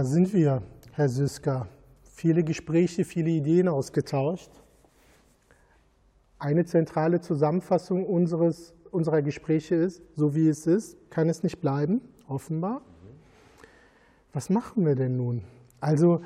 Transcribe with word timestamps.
Da 0.00 0.04
sind 0.06 0.32
wir, 0.32 0.62
Herr 0.92 1.10
Süsker. 1.10 1.68
Viele 2.04 2.42
Gespräche, 2.42 3.04
viele 3.04 3.28
Ideen 3.28 3.68
ausgetauscht. 3.68 4.50
Eine 6.38 6.64
zentrale 6.64 7.20
Zusammenfassung 7.20 8.06
unseres, 8.06 8.72
unserer 8.92 9.20
Gespräche 9.20 9.74
ist, 9.74 10.00
so 10.16 10.34
wie 10.34 10.48
es 10.48 10.66
ist, 10.66 10.96
kann 11.10 11.28
es 11.28 11.42
nicht 11.42 11.60
bleiben, 11.60 12.00
offenbar. 12.26 12.80
Was 14.32 14.48
machen 14.48 14.86
wir 14.86 14.94
denn 14.94 15.18
nun? 15.18 15.42
Also 15.80 16.22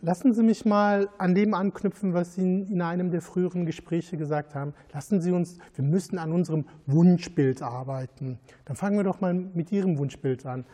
lassen 0.00 0.34
Sie 0.34 0.42
mich 0.42 0.64
mal 0.64 1.08
an 1.18 1.36
dem 1.36 1.54
anknüpfen, 1.54 2.14
was 2.14 2.34
Sie 2.34 2.42
in 2.42 2.82
einem 2.82 3.12
der 3.12 3.22
früheren 3.22 3.66
Gespräche 3.66 4.16
gesagt 4.16 4.56
haben. 4.56 4.74
Lassen 4.92 5.20
Sie 5.20 5.30
uns, 5.30 5.58
wir 5.76 5.84
müssen 5.84 6.18
an 6.18 6.32
unserem 6.32 6.64
Wunschbild 6.86 7.62
arbeiten. 7.62 8.40
Dann 8.64 8.74
fangen 8.74 8.96
wir 8.96 9.04
doch 9.04 9.20
mal 9.20 9.32
mit 9.32 9.70
Ihrem 9.70 9.96
Wunschbild 9.96 10.44
an. 10.44 10.64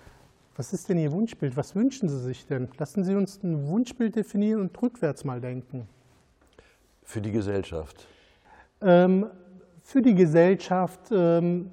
Was 0.58 0.72
ist 0.72 0.88
denn 0.88 0.98
Ihr 0.98 1.12
Wunschbild? 1.12 1.56
Was 1.56 1.76
wünschen 1.76 2.08
Sie 2.08 2.18
sich 2.18 2.44
denn? 2.44 2.68
Lassen 2.78 3.04
Sie 3.04 3.14
uns 3.14 3.40
ein 3.44 3.68
Wunschbild 3.68 4.16
definieren 4.16 4.60
und 4.60 4.82
rückwärts 4.82 5.24
mal 5.24 5.40
denken. 5.40 5.86
Für 7.04 7.20
die 7.20 7.30
Gesellschaft. 7.30 8.08
Ähm, 8.80 9.30
für 9.84 10.02
die 10.02 10.16
Gesellschaft, 10.16 11.12
ähm, 11.12 11.70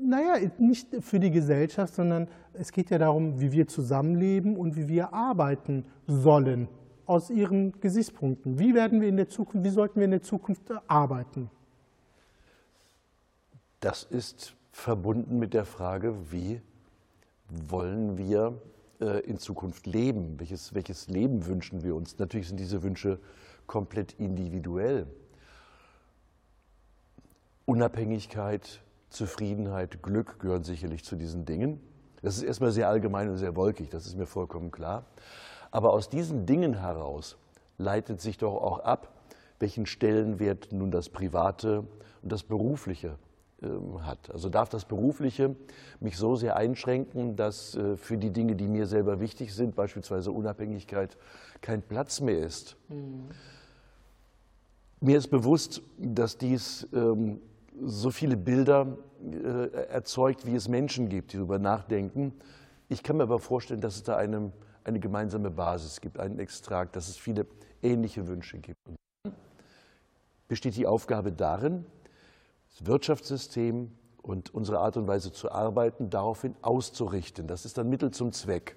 naja, 0.00 0.36
nicht 0.56 0.88
für 1.00 1.20
die 1.20 1.30
Gesellschaft, 1.30 1.94
sondern 1.94 2.28
es 2.54 2.72
geht 2.72 2.88
ja 2.88 2.96
darum, 2.96 3.38
wie 3.38 3.52
wir 3.52 3.68
zusammenleben 3.68 4.56
und 4.56 4.74
wie 4.74 4.88
wir 4.88 5.12
arbeiten 5.12 5.84
sollen 6.06 6.66
aus 7.04 7.28
Ihren 7.28 7.78
Gesichtspunkten. 7.78 8.58
Wie 8.58 8.74
werden 8.74 9.02
wir 9.02 9.08
in 9.08 9.18
der 9.18 9.28
Zukunft, 9.28 9.66
wie 9.66 9.70
sollten 9.70 9.96
wir 9.96 10.06
in 10.06 10.12
der 10.12 10.22
Zukunft 10.22 10.62
arbeiten? 10.88 11.50
Das 13.80 14.02
ist 14.02 14.54
verbunden 14.72 15.38
mit 15.38 15.52
der 15.52 15.66
Frage, 15.66 16.14
wie 16.32 16.62
wollen 17.48 18.18
wir 18.18 18.60
äh, 19.00 19.20
in 19.20 19.38
Zukunft 19.38 19.86
leben? 19.86 20.38
Welches, 20.38 20.74
welches 20.74 21.08
Leben 21.08 21.46
wünschen 21.46 21.82
wir 21.82 21.94
uns? 21.94 22.18
Natürlich 22.18 22.48
sind 22.48 22.58
diese 22.58 22.82
Wünsche 22.82 23.18
komplett 23.66 24.12
individuell. 24.14 25.06
Unabhängigkeit, 27.66 28.82
Zufriedenheit, 29.08 30.02
Glück 30.02 30.38
gehören 30.38 30.64
sicherlich 30.64 31.04
zu 31.04 31.16
diesen 31.16 31.44
Dingen. 31.44 31.80
Das 32.20 32.36
ist 32.36 32.42
erstmal 32.42 32.72
sehr 32.72 32.88
allgemein 32.88 33.28
und 33.28 33.38
sehr 33.38 33.56
wolkig, 33.56 33.90
das 33.90 34.06
ist 34.06 34.16
mir 34.16 34.26
vollkommen 34.26 34.70
klar. 34.70 35.04
Aber 35.70 35.92
aus 35.92 36.08
diesen 36.08 36.46
Dingen 36.46 36.80
heraus 36.80 37.36
leitet 37.78 38.20
sich 38.20 38.38
doch 38.38 38.54
auch 38.54 38.80
ab, 38.80 39.12
welchen 39.58 39.86
Stellenwert 39.86 40.72
nun 40.72 40.90
das 40.90 41.08
Private 41.08 41.80
und 42.22 42.32
das 42.32 42.42
Berufliche 42.42 43.18
hat. 44.02 44.30
Also 44.30 44.48
darf 44.48 44.68
das 44.68 44.84
Berufliche 44.84 45.56
mich 46.00 46.16
so 46.16 46.36
sehr 46.36 46.56
einschränken, 46.56 47.36
dass 47.36 47.74
äh, 47.74 47.96
für 47.96 48.18
die 48.18 48.30
Dinge, 48.30 48.56
die 48.56 48.68
mir 48.68 48.86
selber 48.86 49.20
wichtig 49.20 49.54
sind, 49.54 49.74
beispielsweise 49.74 50.32
Unabhängigkeit, 50.32 51.16
kein 51.60 51.82
Platz 51.82 52.20
mehr 52.20 52.38
ist. 52.38 52.76
Mhm. 52.88 53.28
Mir 55.00 55.18
ist 55.18 55.28
bewusst, 55.28 55.82
dass 55.98 56.38
dies 56.38 56.88
ähm, 56.92 57.40
so 57.82 58.10
viele 58.10 58.36
Bilder 58.36 58.96
äh, 59.22 59.86
erzeugt, 59.88 60.46
wie 60.46 60.54
es 60.54 60.68
Menschen 60.68 61.08
gibt, 61.08 61.32
die 61.32 61.36
darüber 61.36 61.58
nachdenken. 61.58 62.32
Ich 62.88 63.02
kann 63.02 63.16
mir 63.16 63.24
aber 63.24 63.38
vorstellen, 63.38 63.80
dass 63.80 63.96
es 63.96 64.02
da 64.02 64.16
eine, 64.16 64.52
eine 64.84 65.00
gemeinsame 65.00 65.50
Basis 65.50 66.00
gibt, 66.00 66.18
einen 66.18 66.38
Extrakt, 66.38 66.96
dass 66.96 67.08
es 67.08 67.16
viele 67.16 67.46
ähnliche 67.82 68.26
Wünsche 68.26 68.58
gibt. 68.58 68.78
Und 68.86 68.96
dann 69.24 69.34
besteht 70.48 70.76
die 70.76 70.86
Aufgabe 70.86 71.32
darin, 71.32 71.84
das 72.78 72.86
Wirtschaftssystem 72.86 73.90
und 74.22 74.52
unsere 74.54 74.78
Art 74.80 74.96
und 74.96 75.06
Weise 75.06 75.32
zu 75.32 75.52
arbeiten 75.52 76.10
daraufhin 76.10 76.54
auszurichten. 76.62 77.46
Das 77.46 77.64
ist 77.64 77.78
dann 77.78 77.88
Mittel 77.88 78.10
zum 78.10 78.32
Zweck. 78.32 78.76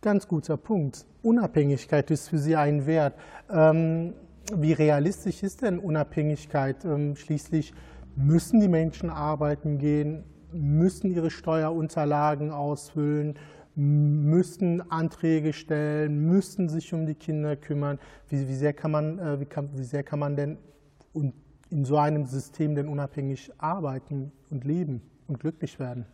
Ganz 0.00 0.26
guter 0.26 0.56
Punkt. 0.56 1.04
Unabhängigkeit 1.22 2.10
ist 2.10 2.28
für 2.28 2.38
Sie 2.38 2.56
ein 2.56 2.86
Wert. 2.86 3.14
Ähm, 3.50 4.14
wie 4.54 4.72
realistisch 4.72 5.42
ist 5.42 5.62
denn 5.62 5.78
Unabhängigkeit? 5.78 6.84
Ähm, 6.84 7.16
schließlich 7.16 7.74
müssen 8.16 8.60
die 8.60 8.68
Menschen 8.68 9.10
arbeiten 9.10 9.78
gehen, 9.78 10.24
müssen 10.52 11.10
ihre 11.10 11.30
Steuerunterlagen 11.30 12.50
ausfüllen, 12.50 13.38
müssen 13.74 14.90
Anträge 14.90 15.52
stellen, 15.52 16.26
müssen 16.26 16.68
sich 16.68 16.92
um 16.92 17.06
die 17.06 17.14
Kinder 17.14 17.56
kümmern. 17.56 17.98
Wie, 18.28 18.48
wie, 18.48 18.54
sehr, 18.54 18.72
kann 18.72 18.90
man, 18.90 19.18
äh, 19.18 19.40
wie, 19.40 19.46
kann, 19.46 19.70
wie 19.74 19.84
sehr 19.84 20.02
kann 20.02 20.18
man 20.18 20.36
denn 20.36 20.58
in 21.72 21.84
so 21.84 21.96
einem 21.96 22.26
System 22.26 22.74
denn 22.74 22.86
unabhängig 22.86 23.50
arbeiten 23.58 24.30
und 24.50 24.64
leben 24.64 25.02
und 25.26 25.40
glücklich 25.40 25.80
werden? 25.80 26.06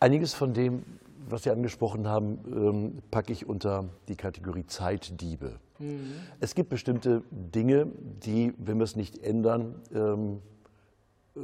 Einiges 0.00 0.34
von 0.34 0.52
dem, 0.52 0.82
was 1.28 1.44
Sie 1.44 1.50
angesprochen 1.50 2.06
haben, 2.06 2.38
ähm, 2.46 3.02
packe 3.10 3.32
ich 3.32 3.48
unter 3.48 3.88
die 4.08 4.16
Kategorie 4.16 4.66
Zeitdiebe. 4.66 5.58
Mhm. 5.78 6.12
Es 6.40 6.54
gibt 6.54 6.68
bestimmte 6.68 7.22
Dinge, 7.30 7.86
die, 8.24 8.52
wenn 8.58 8.78
wir 8.78 8.84
es 8.84 8.96
nicht 8.96 9.22
ändern, 9.22 9.76
ähm, 9.94 10.42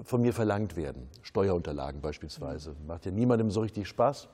von 0.04 0.22
mir 0.22 0.32
verlangt 0.32 0.76
werden. 0.76 1.08
Steuerunterlagen 1.22 2.00
beispielsweise. 2.00 2.74
Macht 2.86 3.06
ja 3.06 3.12
niemandem 3.12 3.50
so 3.50 3.60
richtig 3.60 3.88
Spaß. 3.88 4.28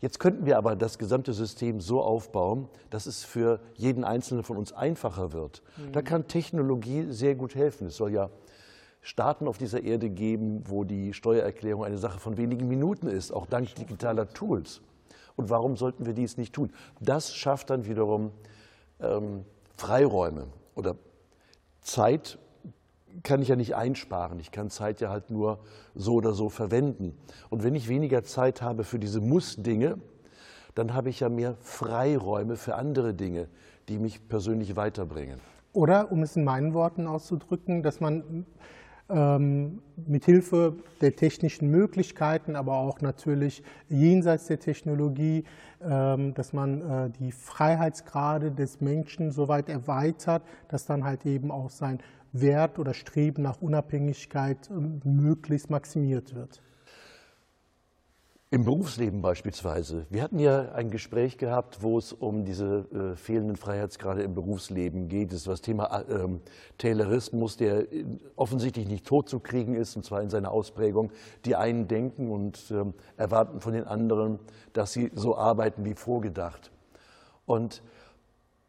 Jetzt 0.00 0.18
könnten 0.18 0.46
wir 0.46 0.56
aber 0.56 0.76
das 0.76 0.98
gesamte 0.98 1.34
System 1.34 1.80
so 1.80 2.02
aufbauen, 2.02 2.68
dass 2.88 3.06
es 3.06 3.22
für 3.22 3.60
jeden 3.74 4.02
Einzelnen 4.02 4.42
von 4.42 4.56
uns 4.56 4.72
einfacher 4.72 5.32
wird. 5.32 5.62
Mhm. 5.76 5.92
Da 5.92 6.02
kann 6.02 6.26
Technologie 6.26 7.06
sehr 7.10 7.34
gut 7.34 7.54
helfen. 7.54 7.88
Es 7.88 7.96
soll 7.96 8.12
ja 8.12 8.30
Staaten 9.02 9.46
auf 9.46 9.58
dieser 9.58 9.82
Erde 9.82 10.10
geben, 10.10 10.64
wo 10.66 10.84
die 10.84 11.12
Steuererklärung 11.12 11.84
eine 11.84 11.98
Sache 11.98 12.18
von 12.18 12.36
wenigen 12.36 12.68
Minuten 12.68 13.08
ist, 13.08 13.30
auch 13.30 13.46
dank 13.46 13.74
digitaler 13.74 14.28
Tools. 14.28 14.80
Und 15.36 15.50
warum 15.50 15.76
sollten 15.76 16.06
wir 16.06 16.12
dies 16.12 16.36
nicht 16.36 16.54
tun? 16.54 16.72
Das 17.00 17.34
schafft 17.34 17.70
dann 17.70 17.86
wiederum 17.86 18.30
ähm, 19.00 19.44
Freiräume 19.76 20.48
oder 20.74 20.96
Zeit 21.80 22.38
kann 23.22 23.42
ich 23.42 23.48
ja 23.48 23.56
nicht 23.56 23.74
einsparen. 23.74 24.38
Ich 24.40 24.50
kann 24.50 24.70
Zeit 24.70 25.00
ja 25.00 25.10
halt 25.10 25.30
nur 25.30 25.58
so 25.94 26.14
oder 26.14 26.32
so 26.32 26.48
verwenden. 26.48 27.16
Und 27.48 27.64
wenn 27.64 27.74
ich 27.74 27.88
weniger 27.88 28.22
Zeit 28.22 28.62
habe 28.62 28.84
für 28.84 28.98
diese 28.98 29.20
Muss-Dinge, 29.20 29.98
dann 30.74 30.94
habe 30.94 31.10
ich 31.10 31.20
ja 31.20 31.28
mehr 31.28 31.56
Freiräume 31.60 32.56
für 32.56 32.76
andere 32.76 33.14
Dinge, 33.14 33.48
die 33.88 33.98
mich 33.98 34.28
persönlich 34.28 34.76
weiterbringen. 34.76 35.40
Oder, 35.72 36.10
um 36.10 36.22
es 36.22 36.36
in 36.36 36.44
meinen 36.44 36.74
Worten 36.74 37.06
auszudrücken, 37.06 37.82
dass 37.82 38.00
man 38.00 38.46
ähm, 39.08 39.82
mithilfe 40.06 40.76
der 41.00 41.16
technischen 41.16 41.70
Möglichkeiten, 41.70 42.56
aber 42.56 42.78
auch 42.78 43.00
natürlich 43.00 43.62
jenseits 43.88 44.46
der 44.46 44.60
Technologie, 44.60 45.44
ähm, 45.82 46.34
dass 46.34 46.52
man 46.52 46.80
äh, 46.80 47.10
die 47.10 47.32
Freiheitsgrade 47.32 48.52
des 48.52 48.80
Menschen 48.80 49.30
so 49.30 49.48
weit 49.48 49.68
erweitert, 49.68 50.42
dass 50.68 50.86
dann 50.86 51.04
halt 51.04 51.26
eben 51.26 51.50
auch 51.50 51.70
sein 51.70 51.98
Wert 52.32 52.78
oder 52.78 52.94
Streben 52.94 53.42
nach 53.42 53.60
Unabhängigkeit 53.60 54.70
ähm, 54.70 55.00
möglichst 55.04 55.70
maximiert 55.70 56.34
wird. 56.34 56.62
Im 58.52 58.64
Berufsleben 58.64 59.22
beispielsweise. 59.22 60.06
Wir 60.10 60.24
hatten 60.24 60.40
ja 60.40 60.72
ein 60.72 60.90
Gespräch 60.90 61.38
gehabt, 61.38 61.84
wo 61.84 61.98
es 61.98 62.12
um 62.12 62.44
diese 62.44 62.84
äh, 62.92 63.16
fehlenden 63.16 63.54
Freiheitsgrade 63.54 64.22
im 64.22 64.34
Berufsleben 64.34 65.06
geht. 65.06 65.30
Das 65.30 65.38
ist 65.38 65.46
das 65.46 65.60
Thema 65.60 66.00
äh, 66.00 66.26
Taylorismus, 66.76 67.56
der 67.56 67.86
offensichtlich 68.34 68.88
nicht 68.88 69.06
tot 69.06 69.28
zu 69.28 69.38
kriegen 69.38 69.74
ist, 69.74 69.94
und 69.94 70.04
zwar 70.04 70.20
in 70.20 70.30
seiner 70.30 70.50
Ausprägung. 70.50 71.12
Die 71.44 71.54
einen 71.54 71.86
denken 71.86 72.32
und 72.32 72.72
äh, 72.72 72.84
erwarten 73.16 73.60
von 73.60 73.72
den 73.72 73.84
anderen, 73.84 74.40
dass 74.72 74.92
sie 74.92 75.12
so 75.14 75.36
arbeiten 75.36 75.84
wie 75.84 75.94
vorgedacht. 75.94 76.72
Und 77.46 77.84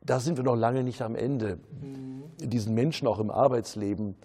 da 0.01 0.19
sind 0.19 0.37
wir 0.37 0.43
noch 0.43 0.55
lange 0.55 0.83
nicht 0.83 1.01
am 1.01 1.15
Ende. 1.15 1.59
Mhm. 1.81 2.23
Diesen 2.39 2.73
Menschen 2.73 3.07
auch 3.07 3.19
im 3.19 3.29
Arbeitsleben 3.31 4.15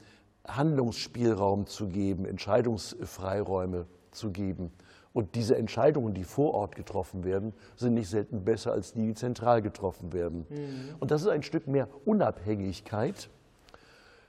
Handlungsspielraum 0.46 1.66
zu 1.66 1.88
geben, 1.88 2.24
Entscheidungsfreiräume 2.24 3.86
zu 4.10 4.30
geben. 4.30 4.70
Und 5.12 5.34
diese 5.34 5.56
Entscheidungen, 5.56 6.12
die 6.12 6.24
vor 6.24 6.52
Ort 6.54 6.76
getroffen 6.76 7.24
werden, 7.24 7.54
sind 7.74 7.94
nicht 7.94 8.10
selten 8.10 8.44
besser 8.44 8.72
als 8.72 8.92
die, 8.92 9.06
die 9.06 9.14
zentral 9.14 9.62
getroffen 9.62 10.12
werden. 10.12 10.46
Mhm. 10.48 10.94
Und 11.00 11.10
das 11.10 11.22
ist 11.22 11.28
ein 11.28 11.42
Stück 11.42 11.66
mehr 11.66 11.88
Unabhängigkeit, 12.04 13.30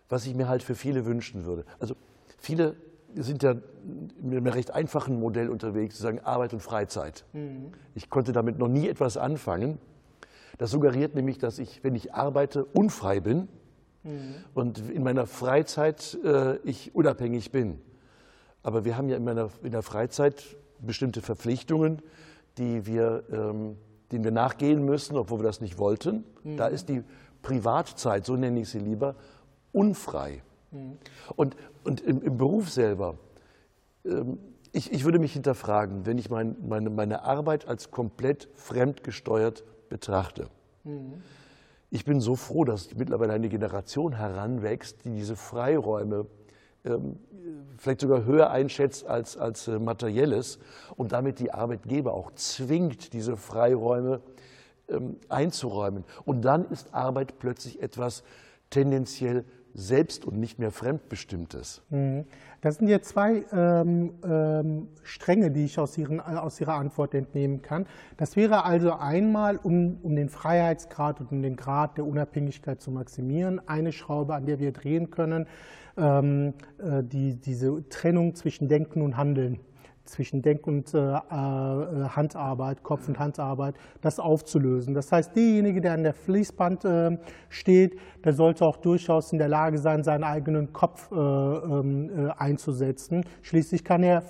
was 0.09 0.25
ich 0.25 0.33
mir 0.33 0.47
halt 0.47 0.63
für 0.63 0.75
viele 0.75 1.05
wünschen 1.05 1.45
würde. 1.45 1.65
Also 1.79 1.95
viele 2.37 2.75
sind 3.15 3.43
ja 3.43 3.55
mit 4.21 4.37
einem 4.37 4.47
recht 4.47 4.71
einfachen 4.71 5.19
Modell 5.19 5.49
unterwegs, 5.49 5.97
sie 5.97 6.03
sagen 6.03 6.19
Arbeit 6.21 6.53
und 6.53 6.61
Freizeit. 6.61 7.25
Mhm. 7.33 7.73
Ich 7.93 8.09
konnte 8.09 8.31
damit 8.31 8.57
noch 8.57 8.69
nie 8.69 8.87
etwas 8.87 9.17
anfangen. 9.17 9.79
Das 10.57 10.71
suggeriert 10.71 11.15
nämlich, 11.15 11.37
dass 11.37 11.59
ich, 11.59 11.83
wenn 11.83 11.95
ich 11.95 12.13
arbeite, 12.13 12.65
unfrei 12.65 13.19
bin 13.19 13.47
mhm. 14.03 14.35
und 14.53 14.89
in 14.89 15.03
meiner 15.03 15.27
Freizeit 15.27 16.17
äh, 16.23 16.57
ich 16.57 16.95
unabhängig 16.95 17.51
bin. 17.51 17.79
Aber 18.63 18.85
wir 18.85 18.97
haben 18.97 19.09
ja 19.09 19.17
in, 19.17 19.23
meiner, 19.23 19.49
in 19.63 19.71
der 19.71 19.83
Freizeit 19.83 20.57
bestimmte 20.79 21.21
Verpflichtungen, 21.21 22.01
die 22.57 22.85
wir, 22.85 23.23
ähm, 23.31 23.77
denen 24.11 24.23
wir 24.23 24.31
nachgehen 24.31 24.83
müssen, 24.83 25.15
obwohl 25.15 25.39
wir 25.39 25.43
das 25.43 25.61
nicht 25.61 25.77
wollten. 25.77 26.23
Mhm. 26.43 26.57
Da 26.57 26.67
ist 26.67 26.89
die 26.89 27.03
Privatzeit, 27.41 28.25
so 28.25 28.35
nenne 28.35 28.61
ich 28.61 28.69
sie 28.69 28.79
lieber, 28.79 29.15
unfrei. 29.71 30.41
Mhm. 30.71 30.97
Und, 31.35 31.55
und 31.83 32.01
im, 32.01 32.21
im, 32.21 32.37
Beruf 32.37 32.69
selber 32.69 33.17
ähm, 34.05 34.39
ich, 34.73 34.91
ich 34.91 35.05
würde 35.05 35.19
mich 35.19 35.33
hinterfragen, 35.33 36.05
wenn 36.05 36.17
ich 36.17 36.29
mein, 36.29 36.55
meine, 36.67 36.89
meine 36.89 37.23
Arbeit 37.23 37.67
als 37.67 37.89
komplett 37.89 38.47
fremdgesteuert 38.55 39.63
betrachte. 39.89 40.47
Mhm. 40.83 41.21
Ich 41.89 42.03
bin 42.03 42.19
so 42.19 42.35
froh, 42.35 42.65
dass 42.65 42.93
mittlerweile 42.95 43.33
eine 43.33 43.49
Generation 43.49 44.13
heranwächst, 44.13 45.05
die 45.05 45.11
diese 45.11 45.35
Freiräume 45.35 46.25
ähm, 46.83 47.17
vielleicht 47.77 48.01
sogar 48.01 48.25
höher 48.25 48.49
einschätzt 48.49 49.05
als, 49.07 49.37
als 49.37 49.67
äh, 49.67 49.79
materielles 49.79 50.59
und 50.95 51.11
damit 51.11 51.39
die 51.39 51.51
Arbeitgeber 51.51 52.13
auch 52.13 52.31
zwingt, 52.33 53.13
diese 53.13 53.37
Freiräume 53.37 54.21
ähm, 54.89 55.17
einzuräumen. 55.29 56.03
Und 56.25 56.41
dann 56.41 56.65
ist 56.69 56.93
Arbeit 56.93 57.39
plötzlich 57.39 57.81
etwas 57.81 58.23
tendenziell 58.69 59.45
selbst 59.73 60.25
und 60.25 60.39
nicht 60.39 60.59
mehr 60.59 60.71
fremdbestimmtes. 60.71 61.81
Mhm. 61.89 62.25
Das 62.67 62.75
sind 62.75 62.89
jetzt 62.89 63.07
zwei 63.07 63.45
ähm, 63.53 64.11
ähm, 64.25 64.89
Stränge, 65.01 65.51
die 65.51 65.63
ich 65.63 65.79
aus, 65.79 65.97
ihren, 65.97 66.19
aus 66.19 66.59
Ihrer 66.59 66.73
Antwort 66.73 67.13
entnehmen 67.13 67.61
kann. 67.61 67.85
Das 68.17 68.35
wäre 68.35 68.65
also 68.65 68.91
einmal, 68.91 69.55
um, 69.55 69.99
um 70.03 70.17
den 70.17 70.27
Freiheitsgrad 70.27 71.21
und 71.21 71.31
um 71.31 71.41
den 71.41 71.55
Grad 71.55 71.97
der 71.97 72.05
Unabhängigkeit 72.05 72.81
zu 72.81 72.91
maximieren, 72.91 73.61
eine 73.69 73.93
Schraube, 73.93 74.35
an 74.35 74.45
der 74.45 74.59
wir 74.59 74.73
drehen 74.73 75.11
können, 75.11 75.47
ähm, 75.97 76.53
äh, 76.79 77.03
die, 77.03 77.39
diese 77.39 77.87
Trennung 77.89 78.35
zwischen 78.35 78.67
Denken 78.67 79.01
und 79.01 79.17
Handeln 79.17 79.59
zwischen 80.07 80.41
Denk- 80.41 80.67
und 80.67 80.93
äh, 80.93 80.97
äh, 80.97 81.19
Handarbeit, 81.29 82.83
Kopf- 82.83 83.07
und 83.07 83.19
Handarbeit, 83.19 83.75
das 84.01 84.19
aufzulösen. 84.19 84.93
Das 84.93 85.11
heißt, 85.11 85.35
derjenige, 85.35 85.81
der 85.81 85.93
an 85.93 86.03
der 86.03 86.13
Fließband 86.13 86.85
äh, 86.85 87.17
steht, 87.49 87.99
der 88.23 88.33
sollte 88.33 88.65
auch 88.65 88.77
durchaus 88.77 89.31
in 89.31 89.37
der 89.37 89.49
Lage 89.49 89.77
sein, 89.77 90.03
seinen 90.03 90.23
eigenen 90.23 90.73
Kopf 90.73 91.11
äh, 91.11 91.15
ähm, 91.15 92.09
äh, 92.09 92.29
einzusetzen. 92.37 93.25
Schließlich 93.41 93.83
kann 93.83 94.03
er 94.03 94.23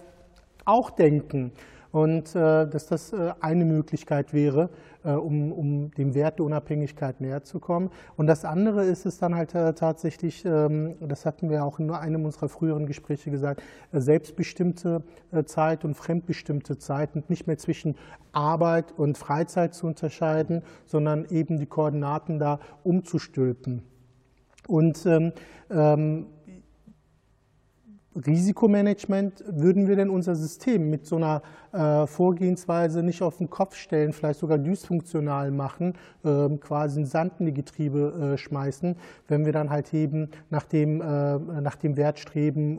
auch 0.65 0.89
denken 0.91 1.51
und 1.91 2.35
äh, 2.35 2.67
dass 2.67 2.87
das 2.87 3.13
äh, 3.13 3.33
eine 3.39 3.65
Möglichkeit 3.65 4.33
wäre, 4.33 4.69
äh, 5.03 5.11
um, 5.11 5.51
um 5.51 5.91
dem 5.91 6.13
Wert 6.15 6.39
der 6.39 6.45
Unabhängigkeit 6.45 7.21
näher 7.21 7.43
zu 7.43 7.59
kommen. 7.59 7.89
Und 8.15 8.27
das 8.27 8.45
andere 8.45 8.83
ist 8.85 9.05
es 9.05 9.17
dann 9.17 9.35
halt 9.35 9.51
tatsächlich, 9.51 10.45
ähm, 10.45 10.95
das 10.99 11.25
hatten 11.25 11.49
wir 11.49 11.63
auch 11.63 11.79
in 11.79 11.89
einem 11.91 12.25
unserer 12.25 12.49
früheren 12.49 12.85
Gespräche 12.85 13.31
gesagt, 13.31 13.61
selbstbestimmte 13.91 15.03
Zeit 15.45 15.85
und 15.85 15.95
fremdbestimmte 15.95 16.77
Zeit 16.77 17.15
und 17.15 17.29
nicht 17.29 17.47
mehr 17.47 17.57
zwischen 17.57 17.95
Arbeit 18.31 18.93
und 18.97 19.17
Freizeit 19.17 19.73
zu 19.73 19.87
unterscheiden, 19.87 20.63
sondern 20.85 21.25
eben 21.29 21.57
die 21.57 21.65
Koordinaten 21.65 22.39
da 22.39 22.59
umzustülpen. 22.83 23.83
Und 24.67 25.05
ähm, 25.05 25.31
ähm 25.69 26.27
Risikomanagement 28.25 29.43
würden 29.47 29.87
wir 29.87 29.95
denn 29.95 30.09
unser 30.09 30.35
System 30.35 30.89
mit 30.89 31.05
so 31.05 31.17
einer 31.17 31.41
äh, 31.71 32.07
Vorgehensweise 32.07 33.03
nicht 33.03 33.21
auf 33.21 33.37
den 33.37 33.49
Kopf 33.49 33.75
stellen, 33.75 34.13
vielleicht 34.13 34.39
sogar 34.39 34.57
dysfunktional 34.57 35.51
machen, 35.51 35.93
äh, 36.23 36.49
quasi 36.57 37.01
in 37.01 37.05
Sand 37.05 37.33
in 37.39 37.45
die 37.45 37.53
Getriebe 37.53 38.33
äh, 38.33 38.37
schmeißen, 38.37 38.95
wenn 39.27 39.45
wir 39.45 39.53
dann 39.53 39.69
halt 39.69 39.93
eben 39.93 40.29
nach 40.49 40.65
dem, 40.65 41.01
äh, 41.01 41.37
nach 41.61 41.75
dem 41.75 41.95
Wert 41.95 42.17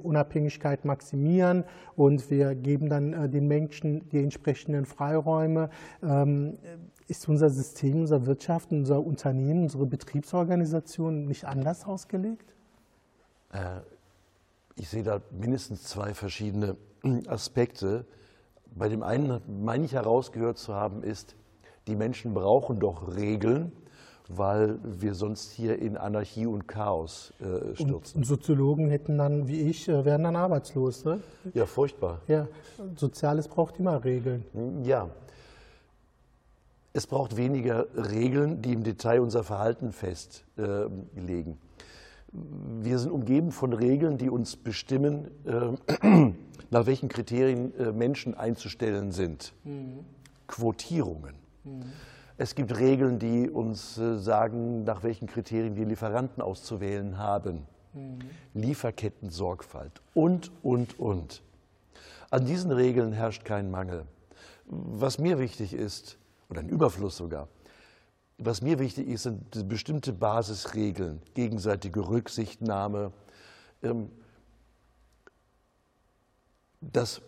Unabhängigkeit 0.03 0.85
maximieren 0.85 1.65
und 1.97 2.31
wir 2.31 2.55
geben 2.55 2.89
dann 2.89 3.13
äh, 3.13 3.29
den 3.29 3.47
Menschen 3.47 4.09
die 4.11 4.23
entsprechenden 4.23 4.85
Freiräume. 4.87 5.71
Ähm, 6.03 6.59
ist 7.07 7.29
unser 7.29 7.49
System, 7.49 8.01
unsere 8.01 8.27
Wirtschaft, 8.27 8.71
unser 8.71 9.05
Unternehmen, 9.05 9.63
unsere 9.63 9.87
Betriebsorganisation 9.87 11.25
nicht 11.27 11.47
anders 11.47 11.87
ausgelegt? 11.87 12.55
Ich 14.79 14.89
sehe 14.89 15.03
da 15.03 15.21
mindestens 15.33 15.83
zwei 15.83 16.15
verschiedene 16.15 16.77
Aspekte. 17.27 18.05
Bei 18.75 18.89
dem 18.89 19.03
einen 19.03 19.41
meine 19.63 19.85
ich 19.85 19.93
herausgehört 19.93 20.57
zu 20.59 20.75
haben, 20.75 21.03
ist, 21.03 21.35
die 21.89 21.97
Menschen 21.97 22.33
brauchen 22.33 22.79
doch 22.79 23.17
Regeln, 23.17 23.73
weil 24.29 24.79
wir 24.85 25.15
sonst 25.15 25.51
hier 25.51 25.79
in 25.79 25.97
Anarchie 25.97 26.47
und 26.47 26.69
Chaos 26.69 27.33
äh, 27.41 27.75
stürzen. 27.75 28.19
Und 28.19 28.25
Soziologen 28.25 28.89
hätten 28.89 29.19
dann, 29.19 29.49
wie 29.49 29.63
ich, 29.63 29.89
äh, 29.89 30.05
wären 30.05 30.23
dann 30.23 30.37
arbeitslos. 30.37 31.05
Ne? 31.05 31.21
Ja, 31.55 31.67
furchtbar. 31.67 32.21
Ja, 32.29 32.47
Soziales 32.95 33.49
braucht 33.49 33.79
immer 33.79 34.05
Regeln. 34.05 34.45
Ja. 34.85 35.09
Es 36.93 37.07
braucht 37.07 37.37
weniger 37.37 37.87
Regeln, 37.97 38.63
die 38.63 38.73
im 38.73 38.85
Detail 38.85 39.21
unser 39.21 39.45
Verhalten 39.45 39.93
festlegen. 39.93 41.53
Äh, 41.53 41.68
wir 42.33 42.99
sind 42.99 43.11
umgeben 43.11 43.53
von 43.53 43.73
Regeln, 43.73 44.19
die 44.19 44.29
uns 44.29 44.57
bestimmen, 44.57 45.31
äh, 45.47 46.33
nach 46.71 46.87
welchen 46.87 47.09
Kriterien 47.09 47.75
äh, 47.79 47.93
Menschen 47.93 48.35
einzustellen 48.35 49.13
sind. 49.13 49.55
Mhm. 49.65 50.05
Quotierungen. 50.47 51.35
Mhm. 51.65 51.85
Es 52.37 52.55
gibt 52.55 52.79
Regeln, 52.79 53.19
die 53.19 53.49
uns 53.49 53.99
äh, 53.99 54.19
sagen, 54.19 54.85
nach 54.85 55.03
welchen 55.03 55.27
Kriterien 55.27 55.77
wir 55.77 55.87
Lieferanten 55.87 56.43
auszuwählen 56.43 57.19
haben. 57.19 57.67
Mhm. 57.95 58.19
Lieferkettensorgfalt 58.55 60.03
und, 60.15 60.51
und, 60.63 60.99
und. 61.01 61.43
An 62.31 62.45
diesen 62.45 62.71
Regeln 62.71 63.13
herrscht 63.13 63.45
kein 63.45 63.71
Mangel. 63.71 64.05
Was 64.67 65.19
mir 65.19 65.39
wichtig 65.39 65.73
ist, 65.73 66.19
oder 66.51 66.61
ein 66.61 66.69
Überfluss 66.69 67.17
sogar, 67.17 67.49
was 68.39 68.63
mir 68.63 68.79
wichtig 68.79 69.09
ist, 69.09 69.25
sind 69.25 69.69
bestimmte 69.69 70.13
Basisregeln, 70.13 71.21
gegenseitige 71.35 72.09
Rücksichtnahme, 72.09 73.13
ähm, 73.83 74.11
das, 76.81 77.21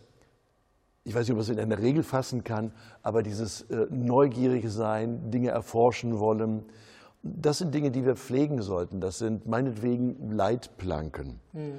ich 1.05 1.15
weiß 1.15 1.23
nicht, 1.23 1.33
ob 1.33 1.37
man 1.37 1.43
es 1.43 1.49
in 1.49 1.59
einer 1.59 1.79
Regel 1.79 2.05
fassen 2.05 2.45
kann, 2.45 2.73
aber 3.03 3.23
dieses 3.23 3.63
äh, 3.63 3.87
neugierige 3.91 4.71
Sein, 4.71 5.31
Dinge 5.31 5.51
erforschen 5.51 6.19
wollen, 6.19 6.65
das 7.23 7.59
sind 7.59 7.75
Dinge, 7.75 7.91
die 7.91 8.07
wir 8.07 8.17
pflegen 8.17 8.63
sollten. 8.63 9.01
Das 9.01 9.19
sind 9.19 9.47
meinetwegen 9.47 10.31
Leitplanken. 10.31 11.41
Mhm. 11.53 11.73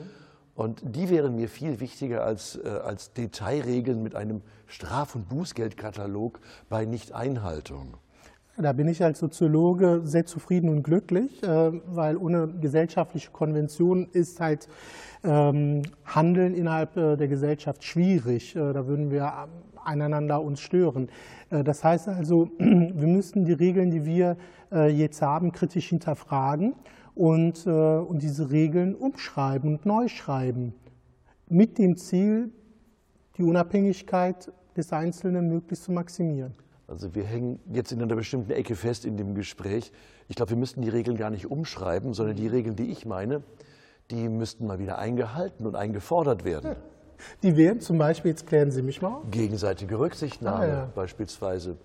Und 0.54 0.82
die 0.84 1.10
wären 1.10 1.36
mir 1.36 1.50
viel 1.50 1.80
wichtiger 1.80 2.24
als, 2.24 2.58
äh, 2.58 2.68
als 2.68 3.14
Detailregeln 3.14 4.04
mit 4.04 4.16
einem 4.16 4.42
Straf- 4.68 5.16
und 5.16 5.30
Bußgeldkatalog 5.30 6.40
bei 6.70 6.86
Nichteinhaltung. 6.86 7.98
Da 8.58 8.74
bin 8.74 8.90
ich 8.90 9.02
als 9.02 9.20
Soziologe 9.20 10.02
sehr 10.04 10.26
zufrieden 10.26 10.70
und 10.70 10.84
glücklich, 10.84 11.42
äh, 11.42 11.72
weil 11.88 12.18
ohne 12.18 12.50
gesellschaftliche 12.50 13.32
Konvention 13.32 14.10
ist 14.12 14.42
halt 14.42 14.68
ähm, 15.24 15.84
Handeln 16.04 16.54
innerhalb 16.54 16.98
äh, 16.98 17.16
der 17.16 17.30
Gesellschaft 17.30 17.82
schwierig. 17.84 18.56
Äh, 18.56 18.74
da 18.74 18.88
würden 18.88 19.10
wir 19.10 19.48
aneinander 19.84 20.42
uns 20.42 20.60
stören. 20.60 21.10
Das 21.50 21.84
heißt 21.84 22.08
also, 22.10 22.52
wir 22.60 23.08
müssen 23.08 23.46
die 23.46 23.54
Regeln, 23.54 23.90
die 23.90 24.06
wir 24.06 24.38
jetzt 24.70 25.24
haben, 25.24 25.52
kritisch 25.52 25.90
hinterfragen 25.90 26.76
und, 27.16 27.66
und 27.66 28.22
diese 28.22 28.52
Regeln 28.52 28.94
umschreiben 28.94 29.74
und 29.74 29.86
neu 29.86 30.08
schreiben. 30.08 30.76
Mit 31.50 31.80
dem 31.80 31.98
Ziel, 31.98 32.52
die 33.38 33.44
Unabhängigkeit 33.44 34.52
des 34.78 34.94
Einzelnen 34.94 35.50
möglichst 35.50 35.86
zu 35.86 35.92
maximieren. 35.92 36.54
Also 36.92 37.16
wir 37.16 37.24
hängen 37.24 37.62
jetzt 37.72 37.94
in 37.94 38.02
einer 38.02 38.18
bestimmten 38.18 38.52
Ecke 38.52 38.76
fest 38.76 39.06
in 39.06 39.16
dem 39.16 39.34
Gespräch. 39.34 39.94
Ich 40.28 40.36
glaube, 40.36 40.52
wir 40.52 40.58
müssten 40.58 40.82
die 40.82 40.90
Regeln 40.90 41.16
gar 41.16 41.30
nicht 41.30 41.50
umschreiben, 41.50 42.14
sondern 42.14 42.36
die 42.36 42.48
Regeln, 42.48 42.76
die 42.76 42.92
ich 42.92 43.06
meine, 43.06 43.44
die 44.12 44.28
müssten 44.28 44.68
mal 44.68 44.78
wieder 44.78 44.98
eingehalten 44.98 45.66
und 45.66 45.78
eingefordert 45.78 46.44
werden. 46.44 46.76
Die 47.44 47.56
wären 47.56 47.80
zum 47.80 47.98
Beispiel, 47.98 48.32
jetzt 48.32 48.46
klären 48.46 48.72
Sie 48.72 48.82
mich 48.82 49.02
mal. 49.02 49.22
Gegenseitige 49.32 49.98
Rücksichtnahme 49.98 50.64
ah, 50.64 50.68
ja. 50.68 50.92
beispielsweise. 50.94 51.78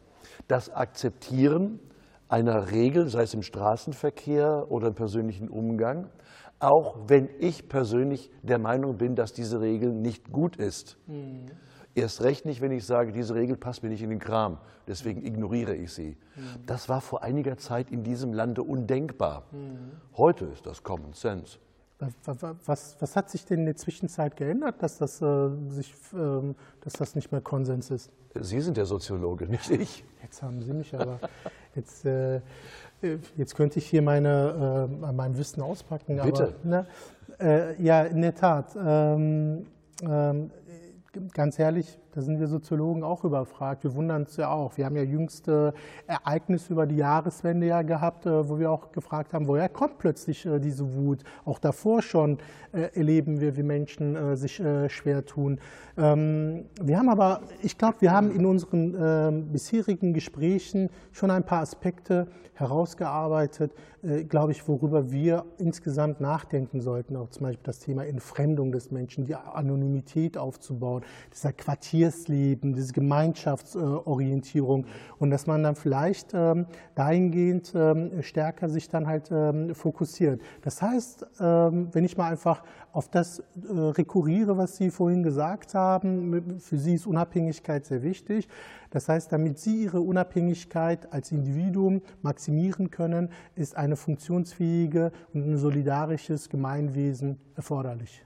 Das 0.48 0.70
Akzeptieren 0.70 1.78
einer 2.28 2.72
Regel, 2.72 3.08
sei 3.08 3.22
es 3.22 3.34
im 3.34 3.42
Straßenverkehr 3.42 4.66
oder 4.70 4.88
im 4.88 4.94
persönlichen 4.94 5.48
Umgang, 5.48 6.08
auch 6.58 6.96
wenn 7.06 7.28
ich 7.38 7.68
persönlich 7.68 8.32
der 8.42 8.58
Meinung 8.58 8.96
bin, 8.96 9.14
dass 9.14 9.32
diese 9.32 9.60
Regel 9.60 9.92
nicht 9.92 10.32
gut 10.32 10.56
ist. 10.56 10.98
Mhm. 11.06 11.46
Erst 11.96 12.22
recht 12.22 12.44
nicht, 12.44 12.60
wenn 12.60 12.72
ich 12.72 12.84
sage, 12.84 13.10
diese 13.10 13.34
Regel 13.34 13.56
passt 13.56 13.82
mir 13.82 13.88
nicht 13.88 14.02
in 14.02 14.10
den 14.10 14.18
Kram, 14.18 14.58
deswegen 14.86 15.24
ignoriere 15.24 15.74
ich 15.74 15.94
sie. 15.94 16.18
Mhm. 16.36 16.42
Das 16.66 16.90
war 16.90 17.00
vor 17.00 17.22
einiger 17.22 17.56
Zeit 17.56 17.90
in 17.90 18.04
diesem 18.04 18.34
Lande 18.34 18.62
undenkbar. 18.62 19.44
Mhm. 19.50 19.92
Heute 20.14 20.44
ist 20.44 20.66
das 20.66 20.82
Common 20.82 21.14
Sense. 21.14 21.56
Was, 22.66 22.96
was, 23.00 23.16
hat 23.16 23.30
sich 23.30 23.46
denn 23.46 23.60
in 23.60 23.64
der 23.64 23.76
Zwischenzeit 23.76 24.36
geändert, 24.36 24.82
dass 24.82 24.98
das, 24.98 25.22
äh, 25.22 25.48
sich, 25.70 25.94
äh, 26.12 26.54
dass 26.82 26.92
das 26.92 27.14
nicht 27.14 27.32
mehr 27.32 27.40
Konsens 27.40 27.90
ist? 27.90 28.10
Sie 28.38 28.60
sind 28.60 28.76
der 28.76 28.84
Soziologe, 28.84 29.46
nicht 29.46 29.70
ich. 29.70 30.04
Jetzt 30.22 30.42
haben 30.42 30.60
Sie 30.60 30.74
mich 30.74 30.94
aber. 30.94 31.18
Jetzt, 31.74 32.04
äh, 32.04 32.40
jetzt 33.36 33.54
könnte 33.54 33.78
ich 33.78 33.86
hier 33.86 34.02
meine, 34.02 34.88
äh, 34.90 35.12
mein 35.12 35.38
Wissen 35.38 35.62
auspacken. 35.62 36.20
Bitte. 36.22 36.54
Aber, 36.62 36.86
ne, 37.38 37.76
ja, 37.78 38.02
in 38.02 38.20
der 38.20 38.34
Tat. 38.34 38.76
Ähm, 38.76 39.66
ähm, 40.02 40.50
ganz 41.34 41.58
ehrlich, 41.58 41.98
Da 42.16 42.22
sind 42.22 42.40
wir 42.40 42.46
Soziologen 42.46 43.04
auch 43.04 43.24
überfragt. 43.24 43.84
Wir 43.84 43.94
wundern 43.94 44.22
uns 44.22 44.38
ja 44.38 44.48
auch. 44.48 44.78
Wir 44.78 44.86
haben 44.86 44.96
ja 44.96 45.02
jüngste 45.02 45.74
Ereignisse 46.06 46.72
über 46.72 46.86
die 46.86 46.96
Jahreswende 46.96 47.66
ja 47.66 47.82
gehabt, 47.82 48.24
äh, 48.24 48.48
wo 48.48 48.58
wir 48.58 48.70
auch 48.70 48.90
gefragt 48.90 49.34
haben, 49.34 49.46
woher 49.46 49.68
kommt 49.68 49.98
plötzlich 49.98 50.46
äh, 50.46 50.58
diese 50.58 50.94
Wut? 50.94 51.24
Auch 51.44 51.58
davor 51.58 52.00
schon 52.00 52.38
äh, 52.72 52.88
erleben 52.94 53.38
wir, 53.40 53.58
wie 53.58 53.62
Menschen 53.62 54.36
sich 54.36 54.62
schwer 54.88 55.26
tun. 55.26 55.60
Ähm, 55.98 56.64
wir 56.80 56.98
haben 56.98 57.10
aber, 57.10 57.42
ich 57.62 57.76
glaube, 57.76 58.00
wir 58.00 58.12
haben 58.12 58.30
in 58.30 58.46
unseren 58.46 58.94
ähm, 58.98 59.52
bisherigen 59.52 60.14
Gesprächen 60.14 60.88
schon 61.12 61.30
ein 61.30 61.44
paar 61.44 61.60
Aspekte 61.60 62.28
herausgearbeitet, 62.54 63.72
glaube 64.30 64.52
ich, 64.52 64.66
worüber 64.66 65.10
wir 65.12 65.44
insgesamt 65.58 66.22
nachdenken 66.22 66.80
sollten. 66.80 67.14
Auch 67.16 67.28
zum 67.28 67.42
Beispiel 67.42 67.64
das 67.64 67.80
Thema 67.80 68.06
Entfremdung 68.06 68.72
des 68.72 68.90
Menschen, 68.90 69.26
die 69.26 69.34
Anonymität 69.34 70.38
aufzubauen, 70.38 71.04
dieser 71.34 71.52
Quartiersleben, 72.06 72.74
diese 72.74 72.92
Gemeinschaftsorientierung 72.92 74.86
und 75.18 75.30
dass 75.30 75.46
man 75.46 75.62
dann 75.62 75.74
vielleicht 75.74 76.32
ähm, 76.34 76.66
dahingehend 76.94 77.72
ähm, 77.74 78.22
stärker 78.22 78.68
sich 78.68 78.88
dann 78.88 79.06
halt 79.06 79.30
ähm, 79.30 79.74
fokussiert. 79.74 80.40
Das 80.62 80.82
heißt, 80.82 81.26
wenn 81.38 82.04
ich 82.04 82.16
mal 82.16 82.30
einfach 82.30 82.62
auf 82.92 83.08
das 83.08 83.40
äh, 83.40 83.44
rekurriere, 83.68 84.56
was 84.56 84.76
Sie 84.76 84.90
vorhin 84.90 85.22
gesagt 85.22 85.74
haben, 85.74 86.60
für 86.60 86.78
Sie 86.78 86.94
ist 86.94 87.06
Unabhängigkeit 87.06 87.84
sehr 87.84 88.02
wichtig. 88.02 88.48
Das 88.90 89.08
heißt, 89.08 89.32
damit 89.32 89.58
Sie 89.58 89.84
Ihre 89.84 90.00
Unabhängigkeit 90.00 91.12
als 91.12 91.32
Individuum 91.32 92.02
maximieren 92.22 92.90
können, 92.90 93.30
ist 93.54 93.76
eine 93.76 93.96
funktionsfähige 93.96 95.12
und 95.34 95.48
ein 95.48 95.58
solidarisches 95.58 96.48
Gemeinwesen 96.48 97.38
erforderlich. 97.54 98.25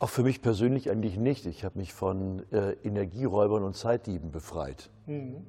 Auch 0.00 0.10
für 0.10 0.22
mich 0.22 0.42
persönlich 0.42 0.90
eigentlich 0.90 1.16
nicht. 1.16 1.46
Ich 1.46 1.64
habe 1.64 1.78
mich 1.78 1.92
von 1.92 2.44
äh, 2.52 2.72
Energieräubern 2.84 3.64
und 3.64 3.74
Zeitdieben 3.74 4.30
befreit. 4.30 4.90
Mhm. 5.06 5.44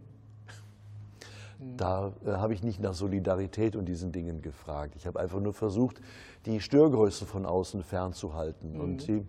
Da 1.77 2.13
äh, 2.25 2.31
habe 2.31 2.53
ich 2.53 2.63
nicht 2.63 2.79
nach 2.79 2.93
Solidarität 2.93 3.75
und 3.75 3.85
diesen 3.85 4.11
Dingen 4.11 4.41
gefragt. 4.41 4.95
Ich 4.95 5.05
habe 5.05 5.19
einfach 5.19 5.39
nur 5.39 5.53
versucht, 5.53 6.01
die 6.45 6.61
Störgröße 6.61 7.25
von 7.25 7.45
außen 7.45 7.83
fernzuhalten. 7.83 8.73
Mhm. 8.73 8.79
Und 8.79 9.07
die, 9.07 9.25